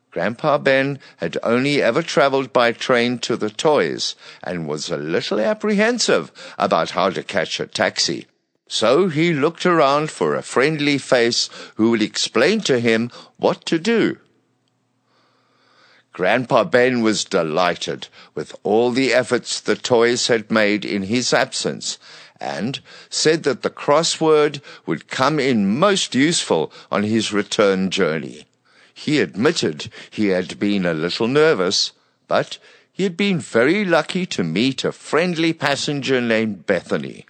Grandpa 0.09 0.57
Ben 0.57 0.97
had 1.17 1.37
only 1.43 1.79
ever 1.79 2.01
traveled 2.01 2.51
by 2.51 2.71
train 2.71 3.19
to 3.19 3.37
the 3.37 3.51
toys 3.51 4.15
and 4.41 4.67
was 4.67 4.89
a 4.89 4.97
little 4.97 5.39
apprehensive 5.39 6.31
about 6.57 6.89
how 6.89 7.11
to 7.11 7.21
catch 7.21 7.59
a 7.59 7.67
taxi. 7.67 8.25
So 8.71 9.07
he 9.07 9.33
looked 9.33 9.65
around 9.65 10.11
for 10.11 10.35
a 10.35 10.43
friendly 10.43 10.99
face 10.99 11.49
who 11.75 11.89
would 11.89 12.03
explain 12.03 12.61
to 12.61 12.79
him 12.79 13.11
what 13.37 13.65
to 13.65 13.79
do. 13.79 14.19
Grandpa 16.13 16.63
Ben 16.65 17.01
was 17.01 17.25
delighted 17.25 18.09
with 18.35 18.55
all 18.63 18.91
the 18.91 19.11
efforts 19.11 19.59
the 19.59 19.75
toys 19.75 20.27
had 20.27 20.51
made 20.51 20.85
in 20.85 21.03
his 21.03 21.33
absence 21.33 21.97
and 22.39 22.79
said 23.09 23.41
that 23.43 23.63
the 23.63 23.71
crossword 23.71 24.61
would 24.85 25.07
come 25.07 25.39
in 25.39 25.79
most 25.79 26.13
useful 26.13 26.71
on 26.91 27.03
his 27.03 27.33
return 27.33 27.89
journey. 27.89 28.45
He 28.93 29.19
admitted 29.19 29.91
he 30.11 30.27
had 30.27 30.59
been 30.59 30.85
a 30.85 30.93
little 30.93 31.27
nervous, 31.27 31.91
but 32.27 32.59
he 32.91 33.01
had 33.01 33.17
been 33.17 33.39
very 33.39 33.83
lucky 33.83 34.27
to 34.27 34.43
meet 34.43 34.83
a 34.83 34.91
friendly 34.91 35.53
passenger 35.53 36.21
named 36.21 36.67
Bethany. 36.67 37.25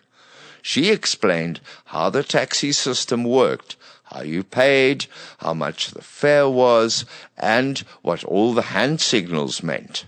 She 0.62 0.89
explained 0.89 1.62
how 1.86 2.10
the 2.10 2.24
taxi 2.24 2.72
system 2.72 3.24
worked, 3.24 3.76
how 4.06 4.22
you 4.22 4.43
paid, 4.43 5.06
how 5.39 5.54
much 5.54 5.91
the 5.91 6.02
fare 6.02 6.50
was, 6.50 7.06
and 7.38 7.80
what 8.02 8.24
all 8.24 8.54
the 8.54 8.74
hand 8.74 9.02
signals 9.02 9.63
meant. 9.63 10.06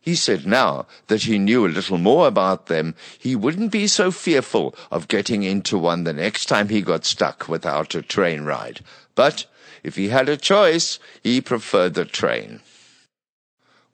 He 0.00 0.14
said 0.14 0.46
now 0.46 0.86
that 1.08 1.24
he 1.24 1.38
knew 1.38 1.66
a 1.66 1.68
little 1.68 1.98
more 1.98 2.26
about 2.26 2.66
them, 2.66 2.94
he 3.18 3.36
wouldn't 3.36 3.70
be 3.70 3.86
so 3.86 4.10
fearful 4.10 4.74
of 4.90 5.08
getting 5.08 5.42
into 5.42 5.76
one 5.76 6.04
the 6.04 6.12
next 6.12 6.46
time 6.46 6.68
he 6.70 6.80
got 6.80 7.04
stuck 7.04 7.48
without 7.48 7.94
a 7.94 8.02
train 8.02 8.44
ride. 8.44 8.80
But 9.14 9.46
if 9.82 9.96
he 9.96 10.08
had 10.08 10.28
a 10.28 10.36
choice, 10.36 10.98
he 11.22 11.40
preferred 11.40 11.94
the 11.94 12.04
train. 12.04 12.60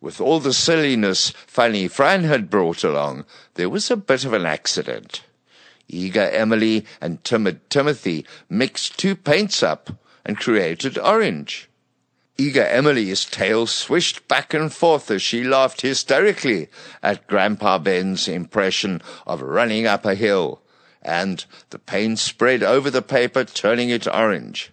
With 0.01 0.21
all 0.21 0.39
the 0.39 0.53
silliness 0.53 1.31
Fanny 1.47 1.89
Fran 1.89 2.25
had 2.25 2.51
brought 2.51 2.85
along, 2.85 3.25
there 3.55 3.71
was 3.71 3.91
a 3.91 3.97
bit 3.97 4.25
of 4.25 4.33
an 4.35 4.47
accident. 4.47 5.23
Eager 5.89 6.29
Emily 6.31 6.87
and 7.01 7.23
timid 7.25 7.69
Timothy 7.71 8.27
mixed 8.49 8.99
two 8.99 9.15
paints 9.15 9.63
up 9.63 9.91
and 10.25 10.39
created 10.39 10.99
orange. 10.99 11.69
Eager 12.37 12.65
Emily's 12.65 13.25
tail 13.25 13.67
swished 13.67 14.27
back 14.27 14.53
and 14.55 14.73
forth 14.73 15.09
as 15.11 15.23
she 15.23 15.45
laughed 15.45 15.83
hysterically 15.83 16.69
at 17.01 17.29
Grandpa 17.29 17.79
Ben's 17.79 18.27
impression 18.27 19.01
of 19.25 19.41
running 19.41 19.87
up 19.87 20.05
a 20.05 20.17
hill, 20.17 20.61
and 21.01 21.45
the 21.71 21.79
paint 21.79 22.19
spread 22.19 22.63
over 22.63 22.91
the 22.91 23.03
paper, 23.03 23.45
turning 23.45 23.91
it 23.91 24.09
orange. 24.09 24.73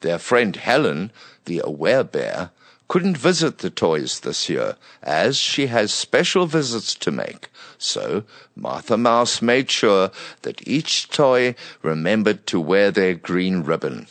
Their 0.00 0.18
friend 0.18 0.56
Helen, 0.56 1.12
the 1.44 1.60
aware 1.62 2.04
bear, 2.04 2.50
couldn't 2.90 3.16
visit 3.16 3.58
the 3.58 3.70
toys 3.70 4.18
this 4.18 4.48
year, 4.48 4.74
as 5.00 5.36
she 5.36 5.68
has 5.68 5.92
special 5.92 6.44
visits 6.46 6.92
to 6.92 7.12
make. 7.12 7.48
So 7.78 8.24
Martha 8.56 8.96
Mouse 8.96 9.40
made 9.40 9.70
sure 9.70 10.10
that 10.42 10.66
each 10.66 11.08
toy 11.08 11.54
remembered 11.82 12.48
to 12.48 12.58
wear 12.58 12.90
their 12.90 13.14
green 13.14 13.62
ribbon. 13.62 14.08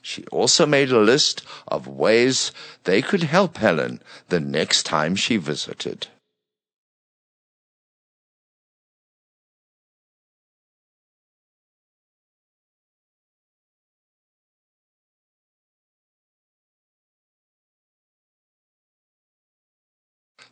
She 0.00 0.24
also 0.32 0.64
made 0.64 0.90
a 0.90 0.98
list 0.98 1.44
of 1.68 1.86
ways 1.86 2.50
they 2.84 3.02
could 3.02 3.24
help 3.24 3.58
Helen 3.58 4.00
the 4.30 4.40
next 4.40 4.84
time 4.84 5.16
she 5.16 5.36
visited. 5.36 6.06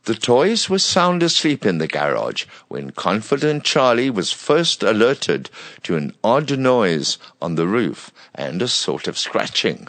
The 0.05 0.15
toys 0.17 0.69
were 0.69 0.81
sound 0.81 1.23
asleep 1.23 1.65
in 1.65 1.79
the 1.79 1.87
garage 1.87 2.47
when 2.67 2.91
Confident 2.91 3.63
Charlie 3.63 4.11
was 4.11 4.33
first 4.33 4.83
alerted 4.83 5.49
to 5.85 5.97
an 5.97 6.13
odd 6.25 6.59
noise 6.59 7.19
on 7.41 7.55
the 7.55 7.69
roof 7.69 8.11
and 8.35 8.61
a 8.61 8.67
sort 8.67 9.07
of 9.07 9.17
scratching. 9.17 9.87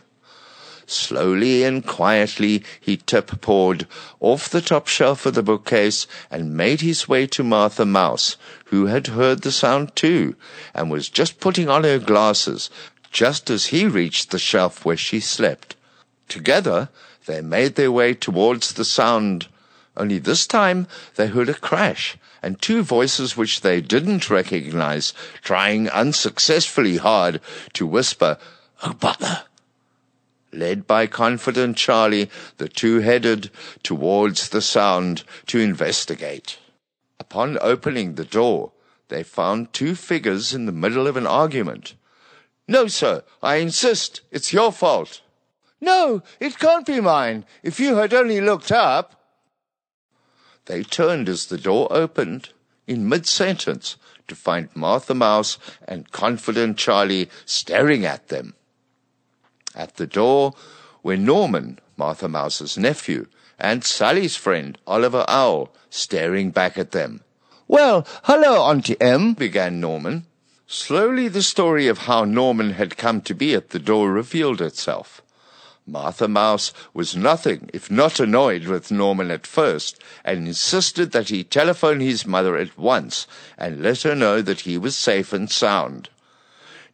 Slowly 0.85 1.63
and 1.63 1.83
quietly 1.83 2.63
he 2.79 2.97
tip-pawed 2.97 3.87
off 4.19 4.49
the 4.49 4.61
top 4.61 4.87
shelf 4.87 5.25
of 5.25 5.33
the 5.33 5.41
bookcase 5.41 6.05
and 6.29 6.55
made 6.55 6.81
his 6.81 7.09
way 7.09 7.25
to 7.27 7.43
Martha 7.43 7.83
Mouse, 7.85 8.37
who 8.65 8.85
had 8.85 9.07
heard 9.07 9.41
the 9.41 9.51
sound 9.51 9.95
too, 9.95 10.35
and 10.75 10.91
was 10.91 11.09
just 11.09 11.39
putting 11.39 11.69
on 11.69 11.85
her 11.85 11.97
glasses 11.97 12.69
just 13.11 13.49
as 13.49 13.67
he 13.67 13.87
reached 13.87 14.29
the 14.29 14.37
shelf 14.37 14.85
where 14.85 14.97
she 14.97 15.19
slept. 15.19 15.75
Together 16.27 16.89
they 17.25 17.41
made 17.41 17.73
their 17.73 17.91
way 17.91 18.13
towards 18.13 18.73
the 18.73 18.85
sound 18.85 19.47
only 19.95 20.17
this 20.17 20.47
time 20.47 20.87
they 21.15 21.27
heard 21.27 21.49
a 21.49 21.53
crash 21.53 22.17
and 22.41 22.61
two 22.61 22.83
voices 22.83 23.37
which 23.37 23.61
they 23.61 23.79
didn't 23.79 24.29
recognize 24.29 25.13
trying 25.41 25.89
unsuccessfully 25.89 26.97
hard 26.97 27.39
to 27.73 27.87
whisper, 27.87 28.37
Oh, 28.83 28.93
butler! 28.93 29.43
Led 30.51 30.85
by 30.85 31.07
confident 31.07 31.77
Charlie, 31.77 32.29
the 32.57 32.67
two 32.67 32.99
headed 32.99 33.49
towards 33.81 34.49
the 34.49 34.61
sound 34.61 35.23
to 35.47 35.59
investigate. 35.59 36.59
Upon 37.19 37.57
opening 37.61 38.15
the 38.15 38.25
door, 38.25 38.71
they 39.07 39.23
found 39.23 39.73
two 39.73 39.95
figures 39.95 40.53
in 40.53 40.65
the 40.65 40.71
middle 40.71 41.07
of 41.07 41.17
an 41.17 41.25
argument. 41.25 41.95
No, 42.67 42.87
sir, 42.87 43.23
I 43.41 43.55
insist. 43.55 44.21
It's 44.31 44.53
your 44.53 44.71
fault. 44.71 45.21
No, 45.79 46.23
it 46.39 46.59
can't 46.59 46.85
be 46.85 46.99
mine. 46.99 47.45
If 47.61 47.79
you 47.79 47.95
had 47.95 48.13
only 48.13 48.41
looked 48.41 48.71
up. 48.71 49.22
They 50.65 50.83
turned 50.83 51.27
as 51.27 51.47
the 51.47 51.57
door 51.57 51.87
opened 51.91 52.49
in 52.87 53.09
mid 53.09 53.25
sentence 53.27 53.97
to 54.27 54.35
find 54.35 54.69
Martha 54.75 55.13
Mouse 55.13 55.57
and 55.87 56.11
confident 56.11 56.77
Charlie 56.77 57.29
staring 57.45 58.05
at 58.05 58.29
them. 58.29 58.53
At 59.75 59.95
the 59.95 60.07
door 60.07 60.53
were 61.01 61.17
Norman, 61.17 61.79
Martha 61.97 62.29
Mouse's 62.29 62.77
nephew, 62.77 63.27
and 63.59 63.83
Sally's 63.83 64.35
friend, 64.35 64.77
Oliver 64.87 65.25
Owl, 65.27 65.73
staring 65.89 66.51
back 66.51 66.77
at 66.77 66.91
them. 66.91 67.21
Well, 67.67 68.05
hello, 68.23 68.63
Auntie 68.63 68.99
Em, 69.01 69.33
began 69.33 69.79
Norman. 69.79 70.25
Slowly 70.67 71.27
the 71.27 71.41
story 71.41 71.87
of 71.87 71.99
how 71.99 72.23
Norman 72.23 72.71
had 72.71 72.97
come 72.97 73.21
to 73.21 73.33
be 73.33 73.53
at 73.53 73.69
the 73.71 73.79
door 73.79 74.11
revealed 74.11 74.61
itself. 74.61 75.21
Martha 75.85 76.29
Mouse 76.29 76.71
was 76.93 77.15
nothing 77.15 77.69
if 77.73 77.91
not 77.91 78.17
annoyed 78.17 78.65
with 78.65 78.89
Norman 78.89 79.29
at 79.29 79.45
first, 79.45 80.01
and 80.23 80.47
insisted 80.47 81.11
that 81.11 81.27
he 81.27 81.43
telephone 81.43 81.99
his 81.99 82.25
mother 82.25 82.55
at 82.55 82.77
once 82.77 83.27
and 83.57 83.83
let 83.83 84.03
her 84.03 84.15
know 84.15 84.41
that 84.41 84.61
he 84.61 84.77
was 84.77 84.95
safe 84.95 85.33
and 85.33 85.51
sound. 85.51 86.07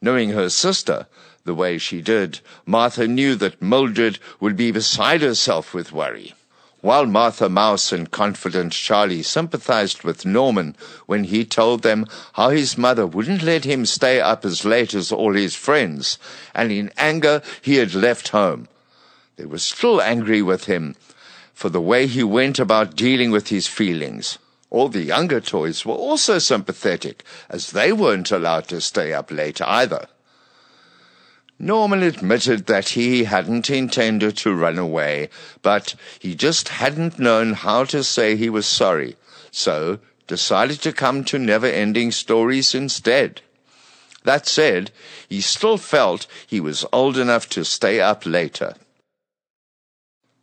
Knowing 0.01 0.31
her 0.31 0.49
sister 0.49 1.05
the 1.45 1.53
way 1.53 1.77
she 1.77 2.01
did, 2.01 2.39
Martha 2.65 3.07
knew 3.07 3.35
that 3.35 3.61
Mildred 3.61 4.17
would 4.39 4.57
be 4.57 4.71
beside 4.71 5.21
herself 5.21 5.71
with 5.71 5.91
worry. 5.91 6.33
While 6.81 7.05
Martha 7.05 7.47
Mouse 7.47 7.91
and 7.91 8.09
confident 8.09 8.73
Charlie 8.73 9.21
sympathized 9.21 10.03
with 10.03 10.25
Norman 10.25 10.75
when 11.05 11.25
he 11.25 11.45
told 11.45 11.83
them 11.83 12.07
how 12.33 12.49
his 12.49 12.77
mother 12.77 13.05
wouldn't 13.05 13.43
let 13.43 13.65
him 13.65 13.85
stay 13.85 14.19
up 14.19 14.45
as 14.45 14.65
late 14.65 14.95
as 14.95 15.11
all 15.11 15.33
his 15.35 15.55
friends, 15.55 16.17
and 16.55 16.71
in 16.71 16.91
anger 16.97 17.43
he 17.61 17.75
had 17.75 17.93
left 17.93 18.29
home. 18.29 18.67
They 19.39 19.45
were 19.45 19.57
still 19.57 20.01
angry 20.01 20.41
with 20.41 20.65
him 20.65 20.97
for 21.53 21.69
the 21.69 21.79
way 21.79 22.07
he 22.07 22.23
went 22.23 22.59
about 22.59 22.97
dealing 22.97 23.31
with 23.31 23.47
his 23.47 23.67
feelings. 23.67 24.37
All 24.69 24.89
the 24.89 25.01
younger 25.01 25.39
toys 25.39 25.85
were 25.85 25.95
also 25.95 26.39
sympathetic, 26.39 27.23
as 27.49 27.71
they 27.71 27.93
weren't 27.93 28.31
allowed 28.31 28.67
to 28.67 28.81
stay 28.81 29.13
up 29.13 29.31
late 29.31 29.61
either. 29.61 30.07
Norman 31.57 32.03
admitted 32.03 32.65
that 32.65 32.89
he 32.89 33.23
hadn't 33.23 33.69
intended 33.69 34.35
to 34.39 34.53
run 34.53 34.77
away, 34.77 35.29
but 35.61 35.95
he 36.19 36.35
just 36.35 36.67
hadn't 36.67 37.17
known 37.17 37.53
how 37.53 37.85
to 37.85 38.03
say 38.03 38.35
he 38.35 38.49
was 38.49 38.65
sorry, 38.65 39.15
so 39.51 39.99
decided 40.27 40.81
to 40.81 40.91
come 40.91 41.23
to 41.23 41.39
Never 41.39 41.67
Ending 41.67 42.11
Stories 42.11 42.75
instead. 42.75 43.41
That 44.25 44.47
said, 44.47 44.91
he 45.29 45.39
still 45.39 45.77
felt 45.77 46.27
he 46.45 46.59
was 46.59 46.85
old 46.91 47.17
enough 47.17 47.47
to 47.51 47.63
stay 47.63 48.01
up 48.01 48.25
later. 48.25 48.75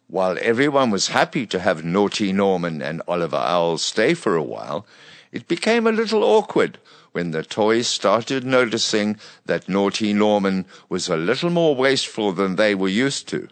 While 0.08 0.38
everyone 0.40 0.92
was 0.92 1.08
happy 1.08 1.46
to 1.46 1.58
have 1.58 1.84
Naughty 1.84 2.32
Norman 2.32 2.80
and 2.80 3.02
Oliver 3.08 3.38
Owl 3.38 3.76
stay 3.78 4.14
for 4.14 4.36
a 4.36 4.42
while, 4.42 4.86
it 5.32 5.48
became 5.48 5.84
a 5.84 5.92
little 5.92 6.22
awkward 6.22 6.78
when 7.10 7.32
the 7.32 7.42
toys 7.42 7.88
started 7.88 8.44
noticing 8.44 9.18
that 9.46 9.68
Naughty 9.68 10.12
Norman 10.12 10.64
was 10.88 11.08
a 11.08 11.16
little 11.16 11.50
more 11.50 11.74
wasteful 11.74 12.32
than 12.32 12.54
they 12.54 12.72
were 12.72 12.88
used 12.88 13.26
to. 13.30 13.48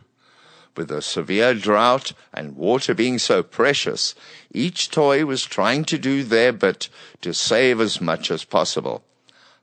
With 0.77 0.93
a 0.93 1.03
severe 1.03 1.55
drought 1.55 2.13
and 2.33 2.57
water 2.57 2.95
being 2.95 3.19
so 3.19 3.43
precious, 3.43 4.15
each 4.53 4.91
toy 4.91 5.25
was 5.25 5.43
trying 5.45 5.85
to 5.87 5.99
do 5.99 6.23
their 6.23 6.53
bit 6.53 6.89
to 7.23 7.35
save 7.35 7.81
as 7.81 8.01
much 8.01 8.31
as 8.31 8.45
possible. 8.45 9.03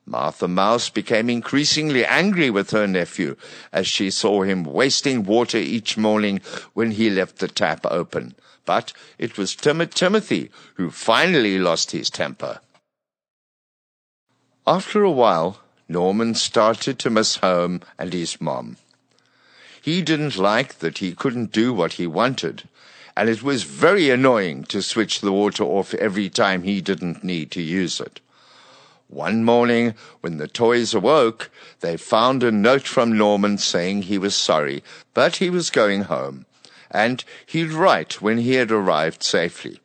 Martha 0.05 0.47
Mouse 0.47 0.89
became 0.89 1.29
increasingly 1.29 2.05
angry 2.05 2.49
with 2.49 2.71
her 2.71 2.87
nephew 2.87 3.35
as 3.71 3.87
she 3.87 4.09
saw 4.09 4.41
him 4.41 4.63
wasting 4.63 5.23
water 5.23 5.57
each 5.57 5.97
morning 5.97 6.41
when 6.73 6.91
he 6.91 7.09
left 7.09 7.37
the 7.37 7.47
tap 7.47 7.85
open. 7.85 8.35
But 8.65 8.93
it 9.17 9.37
was 9.37 9.55
timid 9.55 9.91
Timothy 9.93 10.51
who 10.75 10.91
finally 10.91 11.57
lost 11.57 11.91
his 11.91 12.09
temper. 12.09 12.59
After 14.67 15.03
a 15.03 15.11
while, 15.11 15.59
Norman 15.87 16.35
started 16.35 16.99
to 16.99 17.09
miss 17.09 17.37
home 17.37 17.81
and 17.97 18.13
his 18.13 18.39
mom. 18.39 18.77
He 19.81 20.01
didn't 20.01 20.37
like 20.37 20.79
that 20.79 20.99
he 20.99 21.13
couldn't 21.13 21.51
do 21.51 21.73
what 21.73 21.93
he 21.93 22.05
wanted, 22.05 22.69
and 23.17 23.27
it 23.27 23.41
was 23.41 23.63
very 23.63 24.09
annoying 24.09 24.63
to 24.65 24.81
switch 24.81 25.21
the 25.21 25.31
water 25.31 25.63
off 25.63 25.93
every 25.95 26.29
time 26.29 26.63
he 26.63 26.81
didn't 26.81 27.23
need 27.23 27.51
to 27.51 27.61
use 27.61 27.99
it. 27.99 28.19
One 29.11 29.43
morning, 29.43 29.95
when 30.21 30.37
the 30.37 30.47
toys 30.47 30.93
awoke, 30.93 31.51
they 31.81 31.97
found 31.97 32.43
a 32.43 32.51
note 32.51 32.87
from 32.87 33.17
Norman 33.17 33.57
saying 33.57 34.03
he 34.03 34.17
was 34.17 34.33
sorry, 34.33 34.85
but 35.13 35.35
he 35.35 35.49
was 35.49 35.69
going 35.69 36.03
home, 36.03 36.45
and 36.89 37.21
he'd 37.45 37.73
write 37.73 38.21
when 38.21 38.37
he 38.37 38.53
had 38.53 38.71
arrived 38.71 39.21
safely. 39.21 39.81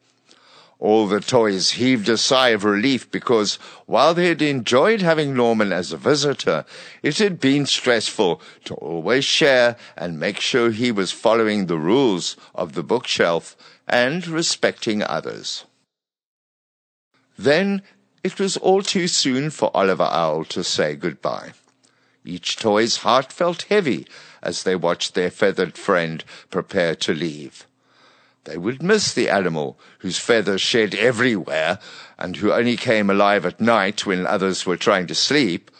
All 0.79 1.09
the 1.09 1.19
toys 1.19 1.73
heaved 1.73 2.09
a 2.09 2.17
sigh 2.17 2.51
of 2.51 2.62
relief 2.62 3.11
because 3.11 3.57
while 3.87 4.15
they 4.15 4.29
had 4.29 4.43
enjoyed 4.43 5.03
having 5.03 5.35
Norman 5.35 5.73
as 5.73 5.91
a 5.91 5.97
visitor, 5.97 6.65
it 7.03 7.19
had 7.19 7.41
been 7.41 7.67
stressful 7.67 8.41
to 8.67 8.75
always 8.77 9.25
share 9.25 9.77
and 9.97 10.21
make 10.21 10.39
sure 10.39 10.71
he 10.71 10.93
was 10.93 11.11
following 11.11 11.67
the 11.67 11.79
rules 11.79 12.37
of 12.55 12.75
the 12.75 12.85
bookshelf 12.85 13.57
and 13.89 14.29
respecting 14.29 15.03
others. 15.03 15.65
Then 17.37 17.83
it 18.27 18.41
was 18.41 18.57
all 18.57 18.83
too 18.83 19.07
soon 19.07 19.51
for 19.51 19.71
Oliver 19.73 20.11
Owl 20.11 20.45
to 20.47 20.65
say 20.65 20.97
goodbye. 20.97 21.53
Each 22.25 22.57
toy's 22.57 22.97
heart 22.99 23.33
felt 23.33 23.71
heavy 23.71 24.05
as 24.43 24.65
they 24.65 24.75
watched 24.75 25.15
their 25.15 25.31
feathered 25.31 25.79
friend 25.79 26.25
prepare 26.51 26.97
to 26.97 27.15
leave. 27.15 27.69
They 28.43 28.59
would 28.59 28.83
miss 28.83 29.12
the 29.12 29.31
animal 29.31 29.79
whose 30.01 30.19
feathers 30.19 30.61
shed 30.61 30.93
everywhere 30.97 31.79
and 32.19 32.37
who 32.37 32.53
only 32.53 32.77
came 32.77 33.11
alive 33.11 33.47
at 33.47 33.61
night 33.61 34.05
when 34.05 34.27
others 34.27 34.67
were 34.67 34.77
trying 34.77 35.07
to 35.07 35.15
sleep. 35.15 35.71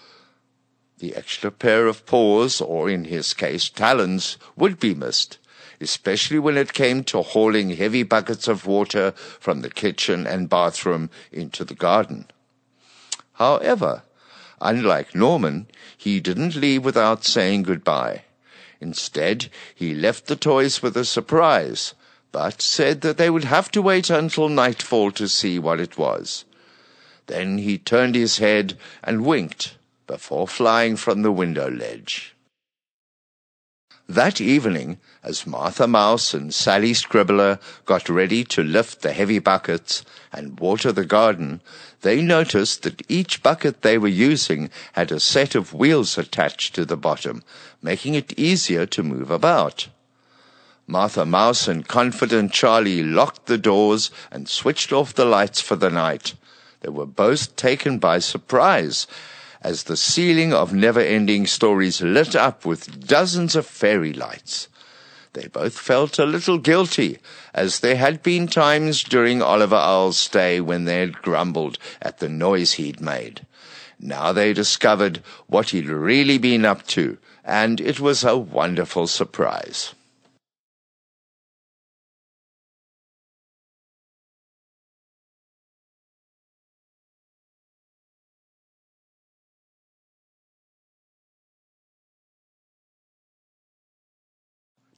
The 0.99 1.17
extra 1.17 1.51
pair 1.51 1.89
of 1.89 2.07
paws, 2.07 2.61
or 2.61 2.89
in 2.89 3.07
his 3.07 3.35
case 3.35 3.69
talons, 3.69 4.39
would 4.55 4.79
be 4.79 4.95
missed, 4.95 5.39
especially 5.81 6.39
when 6.39 6.57
it 6.57 6.73
came 6.73 7.03
to 7.05 7.23
hauling 7.23 7.71
heavy 7.71 8.05
buckets 8.05 8.47
of 8.47 8.67
water 8.67 9.11
from 9.41 9.63
the 9.63 9.71
kitchen 9.71 10.29
and 10.29 10.49
bathroom 10.49 11.11
into 11.33 11.65
the 11.65 11.75
garden. 11.75 12.27
However, 13.37 14.03
unlike 14.61 15.15
Norman, 15.15 15.67
he 15.97 16.21
didn't 16.21 16.57
leave 16.57 16.85
without 16.85 17.25
saying 17.25 17.65
goodbye. 17.65 18.25
Instead, 18.81 19.49
he 19.75 19.95
left 19.95 20.27
the 20.27 20.37
toys 20.37 20.83
with 20.83 20.97
a 20.97 21.05
surprise, 21.05 21.95
but 22.33 22.61
said 22.61 23.01
that 23.03 23.17
they 23.17 23.31
would 23.31 23.45
have 23.45 23.71
to 23.73 23.83
wait 23.83 24.11
until 24.11 24.49
nightfall 24.49 25.11
to 25.13 25.29
see 25.29 25.59
what 25.59 25.81
it 25.81 25.99
was. 25.99 26.45
Then 27.27 27.59
he 27.59 27.79
turned 27.79 28.15
his 28.15 28.39
head 28.39 28.79
and 29.03 29.25
winked 29.25 29.77
before 30.07 30.47
flying 30.47 30.97
from 30.97 31.23
the 31.23 31.33
window 31.33 31.71
ledge. 31.71 32.37
That 34.09 34.41
evening, 34.41 34.99
as 35.25 35.49
Martha 35.49 35.89
Mouse 35.89 36.33
and 36.33 36.55
Sally 36.55 36.93
Scribbler 36.93 37.59
got 37.87 38.09
ready 38.09 38.45
to 38.45 38.63
lift 38.63 39.03
the 39.03 39.13
heavy 39.13 39.41
buckets 39.41 40.05
and 40.33 40.61
water 40.61 40.93
the 40.93 41.05
garden, 41.05 41.61
they 42.07 42.23
noticed 42.23 42.85
that 42.85 43.03
each 43.09 43.43
bucket 43.43 43.83
they 43.83 43.99
were 43.99 44.07
using 44.07 44.71
had 44.93 45.11
a 45.11 45.19
set 45.19 45.57
of 45.57 45.75
wheels 45.75 46.17
attached 46.17 46.73
to 46.73 46.85
the 46.85 46.97
bottom, 46.97 47.43
making 47.83 48.15
it 48.15 48.39
easier 48.39 48.87
to 48.87 49.03
move 49.03 49.29
about. 49.29 49.89
Martha 50.87 51.27
Mouse 51.27 51.67
and 51.67 51.89
Confident 51.89 52.53
Charlie 52.53 53.03
locked 53.03 53.47
the 53.47 53.59
doors 53.59 54.13
and 54.31 54.49
switched 54.49 54.93
off 54.93 55.15
the 55.15 55.25
lights 55.25 55.61
for 55.61 55.75
the 55.75 55.91
night. 55.91 56.35
They 56.79 56.91
were 56.91 57.07
both 57.07 57.57
taken 57.57 57.99
by 57.99 58.21
surprise 58.21 59.09
as 59.61 59.83
the 59.83 59.97
ceiling 59.97 60.53
of 60.53 60.73
never-ending 60.73 61.49
stories 61.49 62.01
lit 62.01 62.37
up 62.37 62.65
with 62.65 63.09
dozens 63.09 63.57
of 63.57 63.67
fairy 63.67 64.13
lights. 64.13 64.69
They 65.37 65.49
both 65.49 65.79
felt 65.79 66.19
a 66.19 66.25
little 66.25 66.57
guilty, 66.57 67.19
as 67.53 67.81
there 67.81 67.97
had 67.97 68.23
been 68.23 68.47
times 68.47 69.05
during 69.05 69.43
Oliver 69.43 69.77
Owl's 69.77 70.17
stay 70.17 70.63
when 70.63 70.87
they 70.87 71.01
had 71.01 71.21
grumbled 71.21 71.77
at 72.01 72.21
the 72.21 72.29
noise 72.31 72.73
he'd 72.73 73.03
made. 73.03 73.45
Now 74.01 74.33
they 74.33 74.55
discovered 74.55 75.23
what 75.47 75.69
he'd 75.71 75.91
really 75.91 76.39
been 76.39 76.65
up 76.65 76.87
to, 76.87 77.19
and 77.45 77.83
it 77.83 78.01
was 78.01 78.25
a 78.25 78.39
wonderful 78.39 79.07
surprise. 79.07 79.93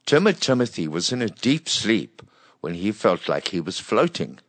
Timid 0.09 0.41
Timothy 0.41 0.87
was 0.87 1.11
in 1.11 1.21
a 1.21 1.29
deep 1.29 1.69
sleep 1.69 2.23
when 2.61 2.73
he 2.73 2.91
felt 2.91 3.29
like 3.29 3.49
he 3.49 3.61
was 3.61 3.77
floating. 3.77 4.39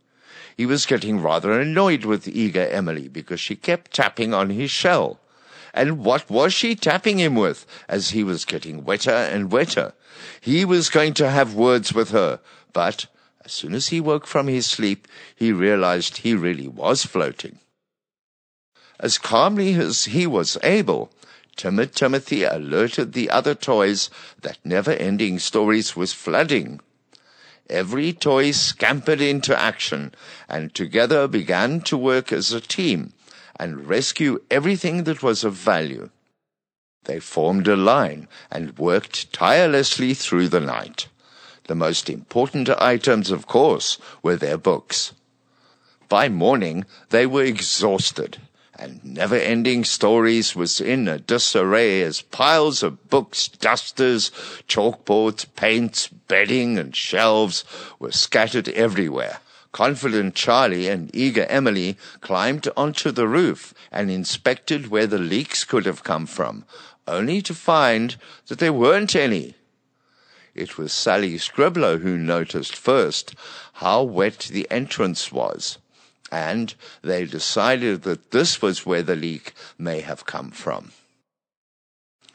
He 0.57 0.64
was 0.64 0.87
getting 0.87 1.20
rather 1.20 1.53
annoyed 1.53 2.07
with 2.07 2.27
eager 2.27 2.66
Emily 2.66 3.09
because 3.09 3.40
she 3.40 3.57
kept 3.57 3.92
tapping 3.92 4.33
on 4.33 4.49
his 4.49 4.70
shell. 4.70 5.20
And 5.75 6.03
what 6.03 6.31
was 6.31 6.55
she 6.55 6.75
tapping 6.75 7.18
him 7.18 7.35
with 7.35 7.66
as 7.90 8.12
he 8.12 8.25
was 8.25 8.46
getting 8.46 8.87
wetter 8.87 9.11
and 9.11 9.53
wetter? 9.53 9.92
He 10.40 10.64
was 10.64 10.88
going 10.88 11.12
to 11.12 11.29
have 11.29 11.53
words 11.53 11.92
with 11.92 12.09
her, 12.09 12.40
but 12.73 13.05
as 13.44 13.53
soon 13.53 13.75
as 13.75 13.88
he 13.88 14.01
woke 14.01 14.27
from 14.27 14.49
his 14.49 14.64
sleep, 14.64 15.07
he 15.37 15.53
realized 15.53 16.16
he 16.16 16.33
really 16.33 16.68
was 16.68 17.05
floating. 17.05 17.59
As 18.99 19.18
calmly 19.18 19.75
as 19.75 20.07
he 20.07 20.27
was 20.27 20.57
able, 20.62 21.12
timid 21.61 21.94
Timothy 21.94 22.42
alerted 22.42 23.12
the 23.12 23.29
other 23.29 23.55
toys 23.55 24.09
that 24.40 24.57
never-ending 24.64 25.38
stories 25.38 25.94
was 25.94 26.11
flooding. 26.14 26.81
Every 27.68 28.14
toy 28.14 28.53
scampered 28.53 29.20
into 29.20 29.55
action 29.55 30.14
and 30.49 30.75
together 30.75 31.29
began 31.29 31.83
to 31.83 31.99
work 31.99 32.33
as 32.33 32.51
a 32.51 32.62
team 32.62 33.12
and 33.57 33.87
rescue 33.87 34.40
everything 34.51 35.05
that 35.05 35.23
was 35.23 35.44
of 35.44 35.53
value. 35.53 36.09
They 37.05 37.20
formed 37.20 37.68
a 37.68 37.77
line 37.77 38.27
and 38.51 38.79
worked 38.79 39.31
tirelessly 39.31 40.14
through 40.14 40.49
the 40.49 40.61
night. 40.61 41.09
The 41.64 41.75
most 41.75 42.09
important 42.09 42.70
items, 42.70 43.31
of 43.31 43.46
course, 43.46 43.99
were 44.23 44.37
their 44.37 44.57
books. 44.57 45.12
By 46.09 46.31
morning, 46.31 46.87
they 47.11 47.27
were 47.27 47.44
exhausted 47.44 48.38
and 48.81 49.04
never-ending 49.04 49.85
stories 49.85 50.56
was 50.56 50.81
in 50.81 51.06
a 51.06 51.18
disarray 51.18 52.00
as 52.00 52.22
piles 52.22 52.83
of 52.83 53.10
books, 53.10 53.46
dusters, 53.46 54.31
chalkboards, 54.66 55.44
paints, 55.54 56.08
bedding, 56.08 56.78
and 56.78 56.96
shelves 56.96 57.62
were 57.98 58.10
scattered 58.10 58.70
everywhere. 58.70 59.40
Confident 59.72 60.35
Charlie 60.35 60.88
and 60.88 61.14
eager 61.14 61.44
Emily 61.50 61.98
climbed 62.22 62.68
onto 62.74 63.10
the 63.10 63.28
roof 63.28 63.74
and 63.92 64.10
inspected 64.10 64.88
where 64.88 65.06
the 65.06 65.18
leaks 65.18 65.62
could 65.64 65.85
have 65.85 66.02
come 66.02 66.24
from, 66.24 66.64
only 67.06 67.42
to 67.42 67.54
find 67.54 68.16
that 68.48 68.60
there 68.60 68.72
weren't 68.72 69.14
any. 69.14 69.56
It 70.54 70.78
was 70.78 70.92
Sally 70.92 71.37
Scribbler 71.37 72.00
who 72.00 72.16
noticed 72.16 72.74
first 72.74 73.35
how 73.74 74.02
wet 74.02 74.48
the 74.50 74.66
entrance 74.70 75.31
was. 75.31 75.76
And 76.31 76.74
they 77.02 77.24
decided 77.24 78.02
that 78.02 78.31
this 78.31 78.62
was 78.62 78.87
where 78.87 79.02
the 79.02 79.16
leak 79.16 79.52
may 79.78 80.00
have 80.00 80.26
come 80.26 80.50
from. 80.50 80.92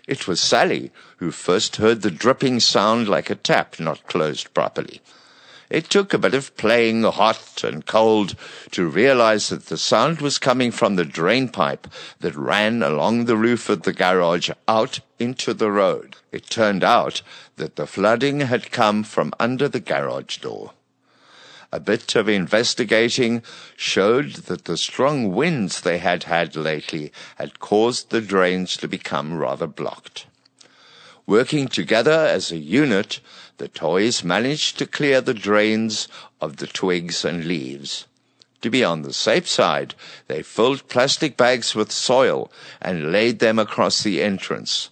It 0.07 0.27
was 0.27 0.39
Sally 0.39 0.91
who 1.17 1.31
first 1.31 1.77
heard 1.77 2.01
the 2.01 2.11
dripping 2.11 2.59
sound 2.59 3.07
like 3.07 3.29
a 3.29 3.35
tap 3.35 3.79
not 3.79 4.05
closed 4.07 4.53
properly. 4.53 5.01
It 5.69 5.89
took 5.89 6.13
a 6.13 6.19
bit 6.19 6.35
of 6.35 6.55
playing 6.57 7.01
hot 7.03 7.63
and 7.63 7.85
cold 7.85 8.35
to 8.71 8.87
realize 8.87 9.49
that 9.49 9.65
the 9.65 9.77
sound 9.77 10.21
was 10.21 10.37
coming 10.37 10.71
from 10.71 10.95
the 10.95 11.05
drain 11.05 11.49
pipe 11.49 11.87
that 12.19 12.35
ran 12.35 12.83
along 12.83 13.25
the 13.25 13.35
roof 13.35 13.67
of 13.67 13.81
the 13.81 13.93
garage 13.93 14.51
out 14.67 14.99
into 15.17 15.55
the 15.55 15.71
road. 15.71 16.17
It 16.31 16.51
turned 16.51 16.83
out 16.83 17.23
that 17.55 17.77
the 17.77 17.87
flooding 17.87 18.41
had 18.41 18.71
come 18.71 19.03
from 19.03 19.33
under 19.39 19.67
the 19.67 19.79
garage 19.79 20.37
door. 20.37 20.73
A 21.75 21.79
bit 21.81 22.15
of 22.15 22.29
investigating 22.29 23.43
showed 23.75 24.45
that 24.47 24.63
the 24.63 24.77
strong 24.77 25.33
winds 25.33 25.81
they 25.81 25.97
had 25.97 26.23
had 26.23 26.55
lately 26.55 27.11
had 27.35 27.59
caused 27.59 28.11
the 28.11 28.21
drains 28.21 28.77
to 28.77 28.87
become 28.87 29.37
rather 29.37 29.67
blocked. 29.67 30.25
Working 31.27 31.67
together 31.67 32.13
as 32.13 32.49
a 32.49 32.55
unit, 32.57 33.19
the 33.57 33.67
toys 33.67 34.23
managed 34.23 34.77
to 34.77 34.85
clear 34.85 35.19
the 35.19 35.33
drains 35.33 36.07
of 36.39 36.55
the 36.57 36.67
twigs 36.67 37.25
and 37.25 37.43
leaves. 37.43 38.05
To 38.61 38.69
be 38.69 38.81
on 38.81 39.01
the 39.01 39.11
safe 39.11 39.45
side, 39.45 39.95
they 40.27 40.43
filled 40.43 40.87
plastic 40.87 41.35
bags 41.35 41.75
with 41.75 41.91
soil 41.91 42.49
and 42.81 43.11
laid 43.11 43.39
them 43.39 43.59
across 43.59 44.01
the 44.01 44.23
entrance. 44.23 44.91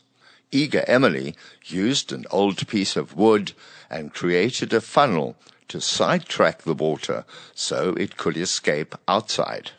Eager 0.51 0.83
Emily 0.85 1.33
used 1.63 2.11
an 2.11 2.25
old 2.29 2.67
piece 2.67 2.97
of 2.97 3.15
wood 3.15 3.53
and 3.89 4.13
created 4.13 4.73
a 4.73 4.81
funnel 4.81 5.37
to 5.73 5.81
sidetrack 5.81 6.61
the 6.61 6.73
water 6.75 7.25
so 7.55 7.95
it 7.95 8.15
could 8.15 8.37
escape 8.37 8.93
outside. 9.07 9.71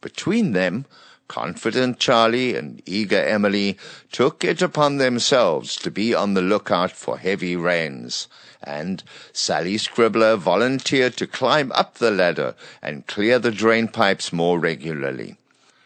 Between 0.00 0.52
them, 0.52 0.86
confident 1.26 1.98
Charlie 1.98 2.54
and 2.54 2.80
eager 2.86 3.20
Emily 3.20 3.76
took 4.12 4.44
it 4.44 4.62
upon 4.62 4.98
themselves 4.98 5.74
to 5.74 5.90
be 5.90 6.14
on 6.14 6.34
the 6.34 6.40
lookout 6.40 6.92
for 6.92 7.18
heavy 7.18 7.56
rains, 7.56 8.28
and 8.62 9.02
Sally 9.32 9.76
Scribbler 9.76 10.36
volunteered 10.36 11.16
to 11.16 11.26
climb 11.26 11.72
up 11.72 11.94
the 11.94 12.12
ladder 12.12 12.54
and 12.80 13.08
clear 13.08 13.40
the 13.40 13.50
drain 13.50 13.88
pipes 13.88 14.32
more 14.32 14.60
regularly. 14.60 15.36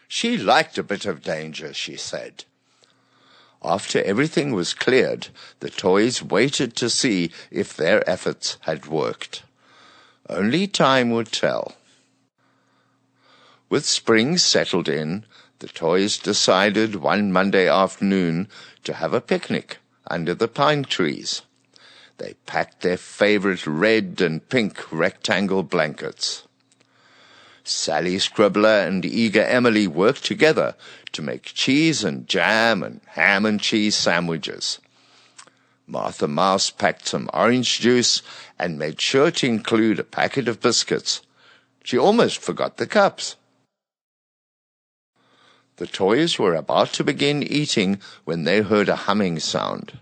She 0.07 0.37
liked 0.37 0.77
a 0.77 0.83
bit 0.83 1.07
of 1.07 1.23
danger, 1.23 1.73
she 1.73 1.97
said. 1.97 2.43
After 3.63 4.01
everything 4.03 4.53
was 4.53 4.73
cleared, 4.73 5.29
the 5.59 5.69
toys 5.69 6.21
waited 6.21 6.75
to 6.77 6.89
see 6.89 7.31
if 7.49 7.75
their 7.75 8.07
efforts 8.09 8.57
had 8.61 8.85
worked. 8.85 9.43
Only 10.29 10.67
time 10.67 11.11
would 11.11 11.31
tell. 11.31 11.75
With 13.69 13.85
spring 13.85 14.37
settled 14.37 14.87
in, 14.87 15.25
the 15.59 15.67
toys 15.67 16.17
decided 16.17 16.95
one 16.95 17.31
Monday 17.31 17.67
afternoon 17.67 18.47
to 18.83 18.93
have 18.93 19.13
a 19.13 19.21
picnic 19.21 19.77
under 20.09 20.33
the 20.33 20.47
pine 20.47 20.83
trees. 20.83 21.41
They 22.17 22.35
packed 22.45 22.81
their 22.81 22.97
favorite 22.97 23.65
red 23.65 24.21
and 24.21 24.47
pink 24.47 24.91
rectangle 24.91 25.63
blankets. 25.63 26.43
Sally 27.63 28.17
Scribbler 28.17 28.87
and 28.87 29.03
eager 29.03 29.43
Emily 29.43 29.87
worked 29.87 30.23
together 30.23 30.75
to 31.17 31.23
make 31.23 31.45
cheese 31.55 32.03
and 32.03 32.27
jam 32.27 32.83
and 32.83 33.01
ham 33.07 33.43
and 33.43 33.59
cheese 33.59 33.95
sandwiches. 33.95 34.79
Martha 35.87 36.27
Mouse 36.27 36.69
packed 36.69 37.07
some 37.07 37.27
orange 37.33 37.79
juice 37.79 38.21
and 38.59 38.77
made 38.77 39.01
sure 39.01 39.31
to 39.31 39.47
include 39.47 39.99
a 39.99 40.03
packet 40.03 40.47
of 40.47 40.61
biscuits. 40.61 41.21
She 41.83 41.97
almost 41.97 42.37
forgot 42.37 42.77
the 42.77 42.85
cups. 42.85 43.35
The 45.77 45.87
toys 45.87 46.37
were 46.37 46.53
about 46.53 46.93
to 46.93 47.03
begin 47.03 47.41
eating 47.41 47.99
when 48.23 48.43
they 48.43 48.61
heard 48.61 48.87
a 48.87 49.07
humming 49.07 49.39
sound. 49.39 49.97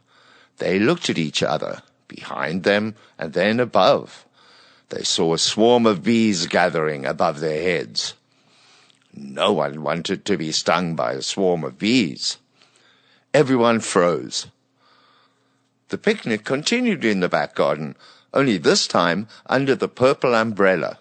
They 0.58 0.80
looked 0.80 1.10
at 1.10 1.18
each 1.18 1.42
other, 1.42 1.82
behind 2.10 2.64
them 2.64 2.96
and 3.18 3.32
then 3.32 3.62
above. 3.62 4.26
They 4.90 5.04
saw 5.04 5.34
a 5.34 5.38
swarm 5.38 5.86
of 5.86 6.04
bees 6.04 6.48
gathering 6.48 7.06
above 7.06 7.40
their 7.40 7.62
heads. 7.62 8.16
No 9.18 9.54
one 9.54 9.82
wanted 9.82 10.26
to 10.26 10.38
be 10.38 10.52
stung 10.52 10.96
by 10.96 11.14
a 11.14 11.22
swarm 11.22 11.64
of 11.64 11.80
bees. 11.80 12.38
Everyone 13.34 13.80
froze. 13.80 14.48
The 15.88 15.98
picnic 15.98 16.44
continued 16.44 17.06
in 17.06 17.22
the 17.22 17.30
back 17.30 17.56
garden, 17.56 17.96
only 18.34 18.58
this 18.58 18.88
time 18.88 19.28
under 19.46 19.74
the 19.74 19.88
purple 19.88 20.36
umbrella. 20.36 21.00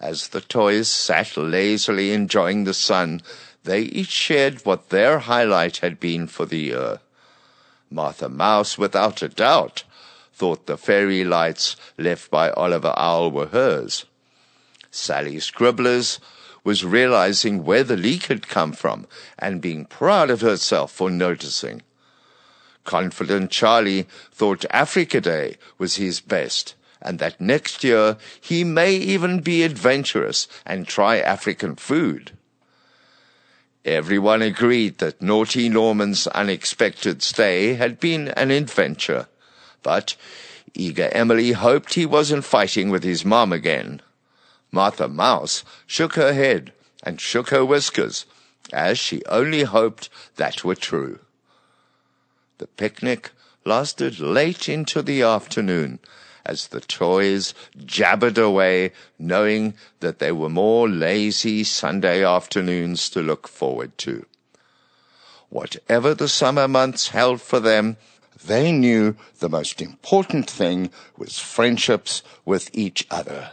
As 0.00 0.28
the 0.28 0.40
toys 0.40 0.88
sat 0.88 1.36
lazily 1.36 2.12
enjoying 2.12 2.64
the 2.64 2.74
sun, 2.74 3.22
they 3.62 3.82
each 3.82 4.08
shared 4.08 4.66
what 4.66 4.88
their 4.88 5.20
highlight 5.20 5.78
had 5.78 6.00
been 6.00 6.26
for 6.26 6.46
the 6.46 6.58
year. 6.58 7.00
Martha 7.90 8.28
Mouse, 8.28 8.76
without 8.76 9.22
a 9.22 9.28
doubt, 9.28 9.84
thought 10.32 10.66
the 10.66 10.76
fairy 10.76 11.22
lights 11.24 11.76
left 11.96 12.30
by 12.30 12.50
Oliver 12.50 12.92
Owl 12.96 13.30
were 13.30 13.46
hers. 13.46 14.04
Sally 14.90 15.38
Scribblers 15.38 16.18
was 16.64 16.84
realizing 16.84 17.62
where 17.62 17.84
the 17.84 17.96
leak 17.96 18.26
had 18.26 18.48
come 18.48 18.72
from 18.72 19.06
and 19.38 19.60
being 19.60 19.84
proud 19.84 20.30
of 20.30 20.40
herself 20.40 20.90
for 20.90 21.10
noticing. 21.10 21.82
Confident 22.84 23.50
Charlie 23.50 24.06
thought 24.32 24.64
Africa 24.70 25.20
Day 25.20 25.56
was 25.78 25.96
his 25.96 26.20
best 26.20 26.74
and 27.00 27.18
that 27.18 27.40
next 27.40 27.84
year 27.84 28.16
he 28.40 28.64
may 28.64 28.94
even 28.94 29.40
be 29.40 29.62
adventurous 29.62 30.48
and 30.64 30.88
try 30.88 31.18
African 31.18 31.76
food. 31.76 32.32
Everyone 33.84 34.40
agreed 34.40 34.98
that 34.98 35.20
Naughty 35.20 35.68
Norman's 35.68 36.26
unexpected 36.28 37.22
stay 37.22 37.74
had 37.74 38.00
been 38.00 38.28
an 38.28 38.50
adventure 38.50 39.28
but 39.84 40.16
eager 40.72 41.08
Emily 41.12 41.52
hoped 41.52 41.94
he 41.94 42.06
wasn't 42.06 42.44
fighting 42.44 42.90
with 42.90 43.04
his 43.04 43.24
mom 43.24 43.52
again. 43.52 44.00
Martha 44.74 45.08
Mouse 45.08 45.64
shook 45.86 46.16
her 46.16 46.34
head 46.34 46.72
and 47.04 47.20
shook 47.20 47.50
her 47.50 47.64
whiskers, 47.64 48.26
as 48.72 48.98
she 48.98 49.24
only 49.26 49.62
hoped 49.62 50.10
that 50.36 50.64
were 50.64 50.74
true. 50.74 51.20
The 52.58 52.66
picnic 52.66 53.30
lasted 53.64 54.18
late 54.18 54.68
into 54.68 55.00
the 55.00 55.22
afternoon, 55.22 56.00
as 56.44 56.68
the 56.68 56.80
toys 56.80 57.54
jabbered 57.84 58.36
away, 58.36 58.92
knowing 59.18 59.74
that 60.00 60.18
there 60.18 60.34
were 60.34 60.50
more 60.50 60.88
lazy 60.88 61.64
Sunday 61.64 62.24
afternoons 62.24 63.08
to 63.10 63.22
look 63.22 63.48
forward 63.48 63.96
to. 63.98 64.26
Whatever 65.50 66.14
the 66.14 66.28
summer 66.28 66.66
months 66.66 67.08
held 67.08 67.40
for 67.40 67.60
them, 67.60 67.96
they 68.44 68.72
knew 68.72 69.16
the 69.38 69.48
most 69.48 69.80
important 69.80 70.50
thing 70.50 70.90
was 71.16 71.38
friendships 71.38 72.22
with 72.44 72.68
each 72.72 73.06
other. 73.10 73.52